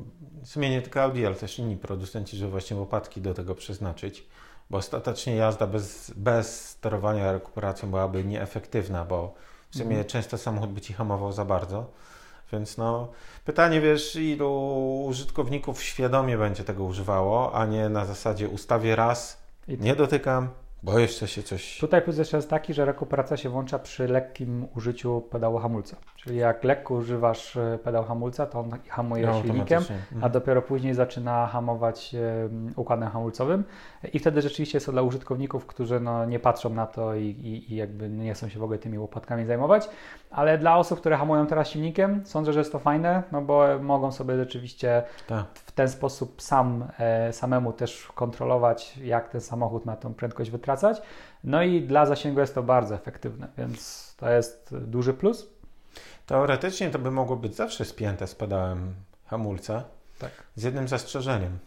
w 0.44 0.48
sumie 0.48 0.70
nie 0.70 0.82
tylko 0.82 1.02
Audi, 1.02 1.26
ale 1.26 1.36
też 1.36 1.60
inni 1.60 1.78
producenci, 1.78 2.38
że 2.38 2.48
właśnie 2.48 2.78
łopatki 2.78 3.22
do 3.22 3.34
tego 3.34 3.56
przeznaczyć, 3.56 4.28
bo 4.70 4.78
ostatecznie 4.78 5.36
jazda 5.36 5.68
bez, 5.68 6.12
bez 6.16 6.70
sterowania 6.70 7.32
rekuperacją 7.32 7.90
byłaby 7.90 8.24
nieefektywna, 8.24 9.06
bo 9.06 9.34
w 9.70 9.78
sumie 9.78 9.96
mm. 9.96 10.08
często 10.08 10.38
samochód 10.38 10.72
by 10.72 10.82
ci 10.82 10.94
hamował 10.94 11.32
za 11.32 11.46
bardzo. 11.46 11.92
Więc 12.52 12.78
no, 12.78 13.08
pytanie, 13.46 13.82
wiesz, 13.82 14.16
ilu 14.16 15.06
użytkowników 15.06 15.84
świadomie 15.84 16.38
będzie 16.38 16.64
tego 16.64 16.84
używało, 16.84 17.56
a 17.56 17.66
nie 17.66 17.90
na 17.90 18.06
zasadzie 18.06 18.50
ustawię 18.50 18.96
raz, 18.96 19.44
nie 19.68 19.96
dotykam, 19.96 20.50
bo 20.84 21.00
jeszcze 21.00 21.28
się 21.28 21.44
coś. 21.44 21.78
Tutaj 21.80 22.02
plus 22.02 22.18
jeszcze 22.18 22.38
jest 22.38 22.50
taki, 22.50 22.74
że 22.74 22.86
rekuperacja 22.86 23.38
się 23.38 23.50
włącza 23.50 23.80
przy 23.80 24.08
lekkim 24.08 24.68
użyciu 24.76 25.22
pedału 25.22 25.58
hamulca. 25.58 25.98
Czyli 26.16 26.38
jak 26.38 26.64
lekko 26.64 26.94
używasz 26.94 27.58
e, 27.58 27.80
pedał 27.84 28.04
hamulca, 28.04 28.46
to 28.46 28.60
on 28.60 28.72
hamuje 28.88 29.28
no, 29.28 29.42
silnikiem, 29.42 29.78
mhm. 29.78 30.24
a 30.24 30.30
dopiero 30.30 30.62
później 30.62 30.94
zaczyna 30.94 31.48
hamować 31.48 32.16
układem 32.76 33.10
hamulcowym. 33.10 33.64
I 34.14 34.20
wtedy 34.20 34.42
rzeczywiście 34.42 34.78
jest 34.78 34.86
to 34.86 34.92
dla 34.92 35.02
użytkowników, 35.02 35.66
którzy 35.66 36.00
no, 36.00 36.26
nie 36.26 36.40
patrzą 36.40 36.70
na 36.70 36.86
to 36.86 37.16
i, 37.16 37.24
i, 37.24 37.74
i 37.74 37.76
jakby 37.76 38.10
nie 38.10 38.34
chcą 38.34 38.50
się 38.50 38.60
w 38.60 38.64
ogóle 38.64 38.80
tymi 38.80 39.00
łopatkami 39.00 39.46
zajmować. 39.46 39.90
Ale 40.32 40.58
dla 40.58 40.78
osób, 40.78 41.00
które 41.00 41.18
hamują 41.18 41.48
teraz 41.48 41.68
silnikiem, 41.70 42.22
sądzę, 42.26 42.54
że 42.54 42.60
jest 42.60 42.72
to 42.72 42.80
fajne, 42.80 43.24
no 43.32 43.42
bo 43.42 43.80
mogą 43.82 44.12
sobie 44.12 44.38
rzeczywiście 44.38 45.04
tak. 45.28 45.46
w 45.54 45.72
ten 45.72 45.90
sposób 45.90 46.42
sam, 46.42 46.88
e, 47.00 47.34
samemu 47.34 47.74
też 47.74 48.08
kontrolować, 48.16 48.98
jak 48.98 49.30
ten 49.30 49.42
samochód 49.42 49.86
ma 49.86 49.96
tą 49.96 50.14
prędkość 50.14 50.52
wytracać. 50.78 51.08
No 51.44 51.64
i 51.64 51.82
dla 51.82 52.06
zasięgu 52.06 52.40
jest 52.40 52.56
to 52.56 52.64
bardzo 52.64 52.96
efektywne, 52.96 53.48
więc 53.58 54.14
to 54.18 54.30
jest 54.30 54.76
duży 54.78 55.14
plus. 55.14 55.50
Teoretycznie 56.26 56.90
to 56.90 57.00
by 57.00 57.12
mogło 57.12 57.36
być 57.36 57.56
zawsze 57.56 57.86
spięte 57.86 58.28
z 58.28 58.36
pedałem 58.36 58.96
hamulca. 59.26 59.84
Tak. 60.20 60.32
Z 60.56 60.64
jednym 60.64 60.88
zastrzeżeniem. 60.88 61.60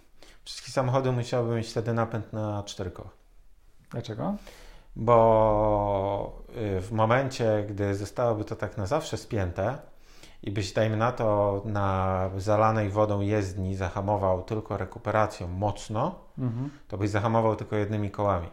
Wszystkie 0.45 0.73
samochody 0.73 1.13
musiałyby 1.13 1.57
mieć 1.57 1.71
wtedy 1.71 1.93
napęd 1.93 2.33
na 2.33 2.63
cztery 2.63 2.91
koła. 2.91 3.11
Dlaczego? 3.91 4.35
Bo 4.97 6.43
y, 6.57 6.81
w 6.81 6.93
momencie, 6.93 7.65
gdy 7.69 7.95
zostałoby 7.95 8.45
to 8.45 8.57
tak 8.57 8.79
na 8.79 8.87
zawsze 8.87 9.17
spięte 9.17 9.79
i 10.43 10.51
byś, 10.51 10.73
dajmy 10.73 10.97
na 10.97 11.13
to, 11.13 11.63
na 11.65 12.31
zalanej 12.37 12.91
wodą 12.91 13.21
jezdni 13.21 13.75
zahamował 13.75 14.43
tylko 14.43 14.77
rekuperacją 14.77 15.49
mocno, 15.49 16.15
mhm. 16.39 16.71
to 16.89 16.99
byś 16.99 17.11
zahamował 17.11 17.57
tylko 17.57 17.77
jednymi 17.77 18.11
kołami. 18.11 18.49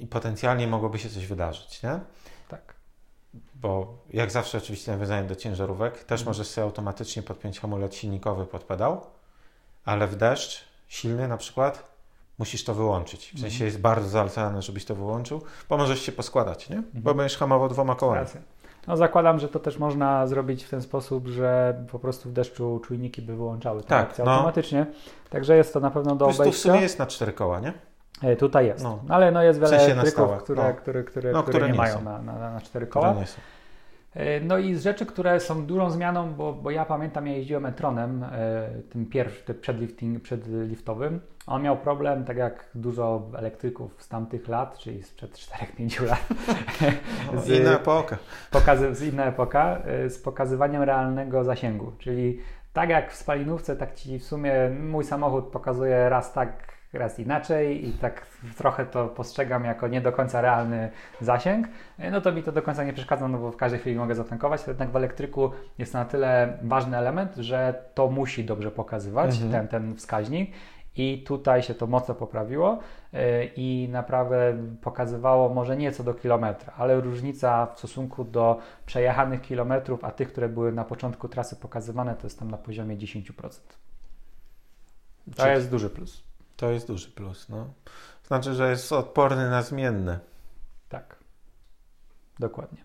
I 0.00 0.06
potencjalnie 0.06 0.66
mogłoby 0.66 0.98
się 0.98 1.08
coś 1.08 1.26
wydarzyć, 1.26 1.82
nie? 1.82 2.00
bo 3.60 3.98
jak 4.12 4.30
zawsze 4.30 4.58
oczywiście 4.58 4.92
nawiązanie 4.92 5.28
do 5.28 5.36
ciężarówek, 5.36 6.04
też 6.04 6.20
mhm. 6.20 6.26
możesz 6.26 6.46
sobie 6.46 6.64
automatycznie 6.64 7.22
podpiąć 7.22 7.60
hamulec 7.60 7.94
silnikowy 7.94 8.46
pod 8.46 8.64
pedał, 8.64 9.00
ale 9.84 10.06
w 10.06 10.16
deszcz 10.16 10.64
silny 10.88 11.28
na 11.28 11.36
przykład 11.36 11.98
musisz 12.38 12.64
to 12.64 12.74
wyłączyć. 12.74 13.26
W 13.26 13.40
sensie 13.40 13.54
mhm. 13.54 13.66
jest 13.66 13.80
bardzo 13.80 14.08
zalecane, 14.08 14.62
żebyś 14.62 14.84
to 14.84 14.94
wyłączył, 14.94 15.42
bo 15.68 15.76
możesz 15.76 16.02
się 16.02 16.12
poskładać, 16.12 16.68
nie? 16.68 16.76
Mhm. 16.76 17.02
Bo 17.02 17.14
będziesz 17.14 17.38
hamował 17.38 17.68
dwoma 17.68 17.94
kołami. 17.94 18.26
No 18.86 18.96
zakładam, 18.96 19.38
że 19.38 19.48
to 19.48 19.58
też 19.58 19.78
można 19.78 20.26
zrobić 20.26 20.64
w 20.64 20.70
ten 20.70 20.82
sposób, 20.82 21.26
że 21.26 21.74
po 21.92 21.98
prostu 21.98 22.28
w 22.28 22.32
deszczu 22.32 22.80
czujniki 22.84 23.22
by 23.22 23.36
wyłączały 23.36 23.82
tę 23.82 23.88
tak, 23.88 24.18
no. 24.18 24.32
automatycznie. 24.32 24.86
Także 25.30 25.56
jest 25.56 25.72
to 25.72 25.80
na 25.80 25.90
pewno 25.90 26.16
do 26.16 26.24
obejścia. 26.24 26.44
To 26.44 26.52
w 26.52 26.56
sumie 26.56 26.80
jest 26.80 26.98
na 26.98 27.06
cztery 27.06 27.32
koła, 27.32 27.60
nie? 27.60 27.72
E, 28.22 28.36
tutaj 28.36 28.66
jest. 28.66 28.84
No. 28.84 28.98
Ale 29.08 29.30
no 29.30 29.42
jest 29.42 29.60
wiele 29.60 29.78
w 29.78 29.80
sensie 29.80 30.10
które, 30.12 30.28
no. 30.56 30.74
które, 30.74 31.04
które, 31.04 31.32
no, 31.32 31.42
które, 31.42 31.58
które, 31.58 31.66
nie, 31.66 31.72
nie 31.72 31.78
mają 31.78 32.02
na, 32.02 32.22
na, 32.22 32.52
na 32.52 32.60
cztery 32.60 32.86
koła. 32.86 33.14
E, 34.14 34.40
no 34.40 34.58
i 34.58 34.74
z 34.74 34.82
rzeczy, 34.82 35.06
które 35.06 35.40
są 35.40 35.66
dużą 35.66 35.90
zmianą, 35.90 36.34
bo, 36.34 36.52
bo 36.52 36.70
ja 36.70 36.84
pamiętam, 36.84 37.26
ja 37.26 37.32
jeździłem 37.32 37.66
Etronem, 37.66 38.24
e, 38.24 38.28
tym 38.90 39.06
pierwszym, 39.06 39.44
tym 39.46 39.60
przedlifting, 39.60 40.22
przedliftowym. 40.22 41.20
On 41.46 41.62
miał 41.62 41.76
problem, 41.76 42.24
tak 42.24 42.36
jak 42.36 42.70
dużo 42.74 43.22
elektryków 43.36 44.02
z 44.02 44.08
tamtych 44.08 44.48
lat, 44.48 44.78
czyli 44.78 45.02
sprzed 45.02 45.32
4-5 45.32 46.06
lat. 46.06 46.26
z, 47.44 47.48
inna 47.48 47.76
epoka. 47.76 48.16
Pokazy, 48.50 48.94
z 48.94 49.02
inna 49.02 49.24
epoka, 49.24 49.82
z 50.08 50.18
pokazywaniem 50.18 50.82
realnego 50.82 51.44
zasięgu. 51.44 51.92
Czyli 51.98 52.38
tak 52.72 52.90
jak 52.90 53.12
w 53.12 53.16
spalinówce, 53.16 53.76
tak 53.76 53.94
ci 53.94 54.18
w 54.18 54.24
sumie 54.24 54.52
mój 54.80 55.04
samochód 55.04 55.44
pokazuje 55.44 56.08
raz 56.08 56.32
tak 56.32 56.77
raz 56.92 57.18
inaczej 57.18 57.88
i 57.88 57.92
tak 57.92 58.26
trochę 58.56 58.86
to 58.86 59.08
postrzegam 59.08 59.64
jako 59.64 59.88
nie 59.88 60.00
do 60.00 60.12
końca 60.12 60.40
realny 60.40 60.90
zasięg, 61.20 61.68
no 62.10 62.20
to 62.20 62.32
mi 62.32 62.42
to 62.42 62.52
do 62.52 62.62
końca 62.62 62.84
nie 62.84 62.92
przeszkadza, 62.92 63.28
no 63.28 63.38
bo 63.38 63.52
w 63.52 63.56
każdej 63.56 63.80
chwili 63.80 63.96
mogę 63.96 64.14
zatankować, 64.14 64.66
jednak 64.66 64.90
w 64.90 64.96
elektryku 64.96 65.50
jest 65.78 65.94
na 65.94 66.04
tyle 66.04 66.58
ważny 66.62 66.96
element, 66.96 67.36
że 67.36 67.84
to 67.94 68.08
musi 68.08 68.44
dobrze 68.44 68.70
pokazywać, 68.70 69.34
mhm. 69.34 69.52
ten, 69.52 69.68
ten 69.68 69.96
wskaźnik 69.96 70.50
i 70.96 71.22
tutaj 71.26 71.62
się 71.62 71.74
to 71.74 71.86
mocno 71.86 72.14
poprawiło 72.14 72.78
e, 73.12 73.44
i 73.44 73.88
naprawdę 73.88 74.56
pokazywało 74.82 75.54
może 75.54 75.76
nie 75.76 75.92
co 75.92 76.04
do 76.04 76.14
kilometra, 76.14 76.72
ale 76.76 77.00
różnica 77.00 77.66
w 77.66 77.78
stosunku 77.78 78.24
do 78.24 78.58
przejechanych 78.86 79.40
kilometrów, 79.40 80.04
a 80.04 80.10
tych, 80.10 80.28
które 80.28 80.48
były 80.48 80.72
na 80.72 80.84
początku 80.84 81.28
trasy 81.28 81.56
pokazywane, 81.56 82.14
to 82.14 82.26
jest 82.26 82.38
tam 82.38 82.50
na 82.50 82.58
poziomie 82.58 82.96
10%. 82.96 83.32
To 85.36 85.42
Czyli 85.42 85.50
jest 85.50 85.70
duży 85.70 85.90
plus. 85.90 86.27
To 86.58 86.70
jest 86.70 86.86
duży 86.86 87.08
plus. 87.10 87.48
No. 87.48 87.74
Znaczy, 88.26 88.54
że 88.54 88.70
jest 88.70 88.92
odporny 88.92 89.50
na 89.50 89.62
zmienne. 89.62 90.20
Tak, 90.88 91.16
dokładnie. 92.38 92.84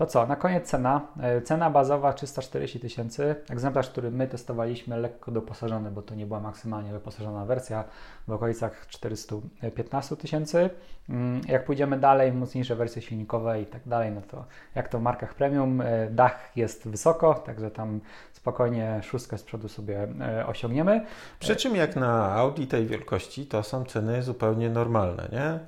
To 0.00 0.06
co, 0.06 0.26
na 0.26 0.36
koniec 0.36 0.66
cena. 0.68 1.00
E, 1.22 1.42
Cena 1.42 1.70
bazowa 1.70 2.12
340 2.12 2.80
tysięcy. 2.80 3.34
Egzemplarz, 3.50 3.90
który 3.90 4.10
my 4.10 4.28
testowaliśmy, 4.28 4.96
lekko 5.00 5.30
doposażony, 5.30 5.90
bo 5.90 6.02
to 6.02 6.14
nie 6.14 6.26
była 6.26 6.40
maksymalnie 6.40 6.92
wyposażona 6.92 7.44
wersja, 7.44 7.84
w 8.28 8.32
okolicach 8.32 8.86
415 8.88 10.16
tysięcy. 10.16 10.70
Mm, 11.08 11.40
Jak 11.48 11.64
pójdziemy 11.64 11.98
dalej, 11.98 12.32
mocniejsze 12.32 12.76
wersje 12.76 13.02
silnikowe 13.02 13.62
i 13.62 13.66
tak 13.66 13.88
dalej, 13.88 14.10
no 14.12 14.20
to 14.30 14.44
jak 14.74 14.88
to 14.88 14.98
w 14.98 15.02
markach 15.02 15.34
premium, 15.34 15.80
e, 15.80 16.10
dach 16.10 16.56
jest 16.56 16.88
wysoko, 16.88 17.34
także 17.34 17.70
tam 17.70 18.00
spokojnie 18.32 19.00
szóstkę 19.02 19.38
z 19.38 19.42
przodu 19.42 19.68
sobie 19.68 20.08
e, 20.20 20.46
osiągniemy. 20.46 21.06
Przy 21.38 21.56
czym 21.56 21.76
jak 21.76 21.96
na 21.96 22.32
Audi 22.34 22.64
tej 22.64 22.86
wielkości, 22.86 23.46
to 23.46 23.62
są 23.62 23.84
ceny 23.84 24.22
zupełnie 24.22 24.70
normalne, 24.70 25.28
nie? 25.32 25.58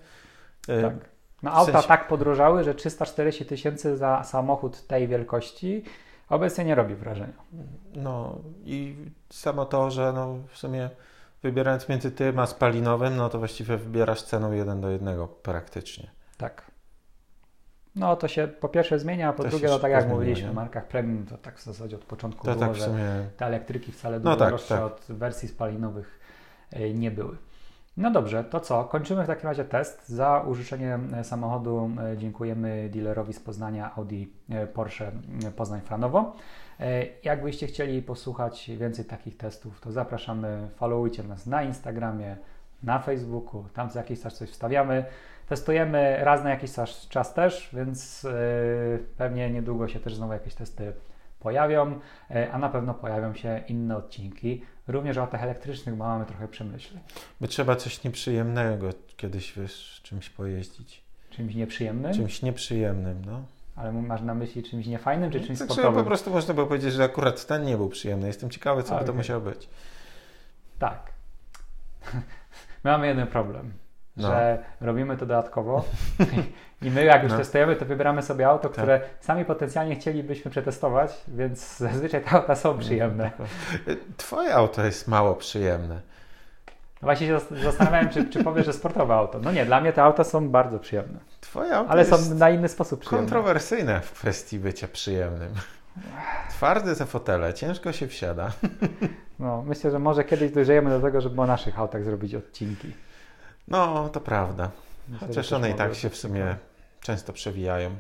Tak. 0.82 1.11
No 1.42 1.50
W 1.50 1.54
auta 1.54 1.72
sensie- 1.72 1.88
tak 1.88 2.08
podrożały, 2.08 2.64
że 2.64 2.74
340 2.74 3.44
tysięcy 3.44 3.96
za 3.96 4.24
samochód 4.24 4.86
tej 4.86 5.08
wielkości 5.08 5.84
obecnie 6.28 6.64
nie 6.64 6.74
robi 6.74 6.94
wrażenia. 6.94 7.32
No 7.94 8.38
i 8.64 8.96
samo 9.30 9.64
to, 9.66 9.90
że 9.90 10.12
no 10.12 10.36
w 10.52 10.58
sumie 10.58 10.90
wybierając 11.42 11.88
między 11.88 12.10
tym 12.10 12.38
a 12.38 12.46
spalinowym, 12.46 13.16
no 13.16 13.28
to 13.28 13.38
właściwie 13.38 13.76
wybierasz 13.76 14.22
ceną 14.22 14.52
jeden 14.52 14.80
do 14.80 14.90
jednego 14.90 15.28
praktycznie. 15.28 16.10
Tak. 16.36 16.70
No 17.96 18.16
to 18.16 18.28
się 18.28 18.48
po 18.48 18.68
pierwsze 18.68 18.98
zmienia, 18.98 19.28
a 19.28 19.32
po 19.32 19.42
To 19.42 19.48
drugie, 19.48 19.68
no 19.68 19.78
tak 19.78 19.90
jak 19.92 20.00
zmienia, 20.02 20.14
mówiliśmy, 20.14 20.50
w 20.50 20.54
markach 20.54 20.88
premium 20.88 21.26
to 21.26 21.38
tak 21.38 21.58
w 21.58 21.64
zasadzie 21.64 21.96
od 21.96 22.04
początku 22.04 22.44
To 22.46 22.52
było, 22.52 22.66
tak 22.66 22.72
w 22.74 22.76
że 22.78 22.84
sumie 22.84 23.04
te 23.36 23.46
elektryki 23.46 23.92
wcale 23.92 24.16
No 24.20 24.24
dużo 24.24 24.36
tak, 24.36 24.48
droższe 24.48 24.74
tak. 24.74 24.84
od 24.84 25.04
wersji 25.08 25.48
spalinowych 25.48 26.20
y, 26.76 26.94
nie 26.94 27.10
były. 27.10 27.36
No 27.96 28.10
dobrze, 28.10 28.44
to 28.44 28.60
co? 28.60 28.84
Kończymy 28.84 29.24
w 29.24 29.26
takim 29.26 29.48
razie 29.48 29.64
test. 29.64 30.08
Za 30.08 30.44
użyczenie 30.48 30.98
e, 31.16 31.24
samochodu 31.24 31.90
e, 32.12 32.16
dziękujemy 32.16 32.90
dealerowi 32.92 33.32
z 33.32 33.40
Poznania 33.40 33.94
Audi 33.96 34.24
e, 34.50 34.66
Porsche 34.66 35.12
Poznań 35.56 35.80
Franowo. 35.80 36.36
Jakbyście 37.24 37.66
chcieli 37.66 38.02
posłuchać 38.02 38.70
więcej 38.78 39.04
takich 39.04 39.36
testów, 39.36 39.80
to 39.80 39.92
zapraszamy, 39.92 40.68
followujcie 40.76 41.22
nas 41.22 41.46
na 41.46 41.62
Instagramie, 41.62 42.36
na 42.82 42.98
Facebooku, 42.98 43.64
tam 43.74 43.88
jakiś 43.94 44.20
czas 44.20 44.34
coś 44.34 44.50
wstawiamy. 44.50 45.04
Testujemy 45.48 46.16
raz 46.20 46.44
na 46.44 46.50
jakiś 46.50 46.70
czas, 47.08 47.34
też, 47.34 47.70
więc 47.72 48.26
pewnie 49.16 49.50
niedługo 49.50 49.88
się 49.88 50.00
też 50.00 50.14
znowu 50.14 50.32
jakieś 50.32 50.54
testy 50.54 50.92
pojawią, 51.42 52.00
e, 52.30 52.52
a 52.52 52.58
na 52.58 52.68
pewno 52.68 52.94
pojawią 52.94 53.34
się 53.34 53.60
inne 53.68 53.96
odcinki, 53.96 54.62
również 54.88 55.18
o 55.18 55.20
autach 55.20 55.42
elektrycznych, 55.42 55.94
bo 55.96 56.04
mamy 56.04 56.26
trochę 56.26 56.48
przemyśleń. 56.48 57.02
by 57.40 57.48
trzeba 57.48 57.76
coś 57.76 58.04
nieprzyjemnego 58.04 58.90
kiedyś 59.16 59.52
wiesz, 59.58 60.00
czymś 60.02 60.30
pojeździć. 60.30 61.02
Czymś 61.30 61.54
nieprzyjemnym, 61.54 62.12
Czymś 62.14 62.42
nieprzyjemnym, 62.42 63.22
no. 63.26 63.42
ale 63.76 63.92
masz 63.92 64.22
na 64.22 64.34
myśli 64.34 64.62
czymś 64.62 64.86
niefajnym, 64.86 65.30
czy 65.30 65.40
czymś 65.40 65.48
Tak, 65.48 65.58
żeby 65.58 65.72
sportowym? 65.72 66.00
po 66.04 66.06
prostu 66.08 66.30
można 66.30 66.54
było 66.54 66.66
powiedzieć, 66.66 66.92
że 66.92 67.04
akurat 67.04 67.46
ten 67.46 67.64
nie 67.64 67.76
był 67.76 67.88
przyjemny. 67.88 68.26
Jestem 68.26 68.50
ciekawy, 68.50 68.82
co 68.82 68.98
by 68.98 69.04
to 69.04 69.12
musiało 69.12 69.40
być. 69.40 69.68
Tak. 70.78 71.12
My 72.84 72.90
mamy 72.90 73.06
jeden 73.06 73.26
problem, 73.26 73.72
No. 74.16 74.28
że 74.28 74.64
robimy 74.80 75.16
to 75.16 75.26
dodatkowo 75.26 75.84
i 76.82 76.90
my 76.90 77.04
jak 77.04 77.22
już 77.22 77.32
No. 77.32 77.38
testujemy, 77.38 77.76
to 77.76 77.84
wybieramy 77.84 78.22
sobie 78.22 78.48
auto, 78.48 78.62
Tak. 78.68 78.72
które 78.72 79.00
sami 79.20 79.44
potencjalnie 79.44 79.96
chcielibyśmy 79.96 80.50
przetestować, 80.50 81.12
więc 81.28 81.76
zazwyczaj 81.78 82.22
te 82.24 82.30
auta 82.30 82.54
są 82.56 82.78
przyjemne. 82.78 83.30
Twoje 84.16 84.54
auto 84.54 84.84
jest 84.84 85.08
mało 85.08 85.34
przyjemne. 85.34 86.00
Właśnie 87.02 87.26
się 87.26 87.38
zas- 87.38 87.62
zastanawiałem, 87.62 88.08
czy, 88.08 88.24
czy 88.30 88.44
powiesz, 88.44 88.66
że 88.66 88.72
sportowe 88.72 89.14
auto. 89.14 89.38
No 89.38 89.52
nie, 89.52 89.64
dla 89.66 89.80
mnie 89.80 89.92
te 89.92 90.02
auta 90.02 90.24
są 90.24 90.48
bardzo 90.48 90.78
przyjemne, 90.78 91.18
Twoje 91.40 91.74
auto 91.76 91.90
ale 91.90 92.04
są 92.04 92.34
na 92.34 92.50
inny 92.50 92.68
sposób 92.68 93.00
przyjemne. 93.00 93.28
kontrowersyjne 93.30 94.00
w 94.00 94.12
kwestii 94.12 94.58
bycia 94.58 94.88
przyjemnym. 94.88 95.52
Twarde 96.50 96.96
te 96.96 97.06
fotele, 97.06 97.54
ciężko 97.54 97.92
się 97.92 98.06
wsiada. 98.08 98.52
No, 99.38 99.62
myślę, 99.62 99.90
że 99.90 99.98
może 99.98 100.24
kiedyś 100.24 100.50
dojrzejemy 100.52 100.90
do 100.90 101.00
tego, 101.00 101.20
żeby 101.20 101.40
o 101.42 101.46
naszych 101.46 101.78
autach 101.78 102.04
zrobić 102.04 102.34
odcinki. 102.34 102.92
No, 103.68 104.08
to 104.08 104.20
prawda. 104.20 104.70
Myślę, 105.08 105.28
Chociaż 105.28 105.52
one 105.52 105.70
i 105.70 105.74
tak 105.74 105.94
się 105.94 106.10
w 106.10 106.16
sumie 106.16 106.34
ciekawe. 106.40 106.56
Często 107.02 107.32
przewijają. 107.32 107.90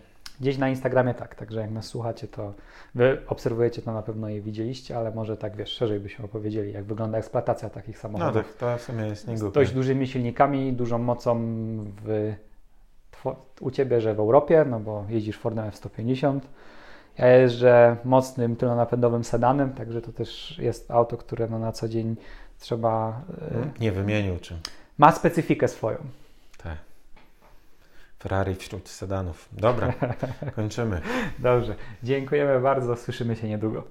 Gdzieś 0.40 0.58
na 0.58 0.68
Instagramie 0.68 1.14
tak, 1.14 1.34
także 1.34 1.60
jak 1.60 1.70
nas 1.70 1.84
słuchacie, 1.86 2.28
to 2.28 2.52
wy 2.94 3.18
obserwujecie 3.26 3.82
to 3.82 3.92
na 3.92 4.02
pewno 4.02 4.28
je 4.28 4.40
widzieliście, 4.40 4.96
ale 4.96 5.10
może 5.10 5.36
tak 5.36 5.56
wiesz, 5.56 5.68
szerzej 5.70 6.00
byśmy 6.00 6.24
opowiedzieli, 6.24 6.72
jak 6.72 6.84
wygląda 6.84 7.18
eksploatacja 7.18 7.70
takich 7.70 7.96
No 7.96 8.00
samochodów. 8.02 8.34
tak, 8.46 8.52
to 8.56 8.78
w 8.78 8.82
sumie 8.82 9.06
jest 9.06 9.24
z 9.24 9.26
niegłupie. 9.26 9.54
dość 9.54 9.72
dużymi 9.72 10.06
silnikami, 10.06 10.72
dużą 10.72 10.98
mocą 10.98 11.36
w, 12.04 12.34
u 13.60 13.70
Ciebie, 13.70 14.00
że 14.00 14.14
w 14.14 14.18
Europie, 14.20 14.64
no 14.70 14.80
bo 14.80 15.04
jeździsz 15.08 15.38
Fordem 15.38 15.64
F-150. 15.68 16.40
Ja 17.18 17.26
jeżdżę 17.26 17.96
mocnym 18.04 18.56
tylonapędowym 18.56 19.24
sedanem, 19.24 19.72
także 19.72 20.02
to 20.02 20.12
też 20.12 20.58
jest 20.58 20.90
auto, 20.90 21.16
które 21.16 21.48
no 21.48 21.58
na 21.58 21.72
co 21.72 21.88
dzień 21.88 22.16
trzeba... 22.58 23.20
y, 23.78 23.80
Nie 23.80 23.92
wymienił 23.92 24.38
czym. 24.38 24.56
ma 24.98 25.12
specyfikę 25.12 25.68
swoją. 25.68 25.96
Ferrari 28.22 28.54
wśród 28.54 28.88
sedanów. 28.88 29.48
Dobra, 29.52 29.92
kończymy. 30.56 31.00
Dobrze, 31.38 31.74
dziękujemy 32.02 32.60
bardzo, 32.60 32.96
słyszymy 32.96 33.36
się 33.36 33.48
niedługo. 33.48 33.84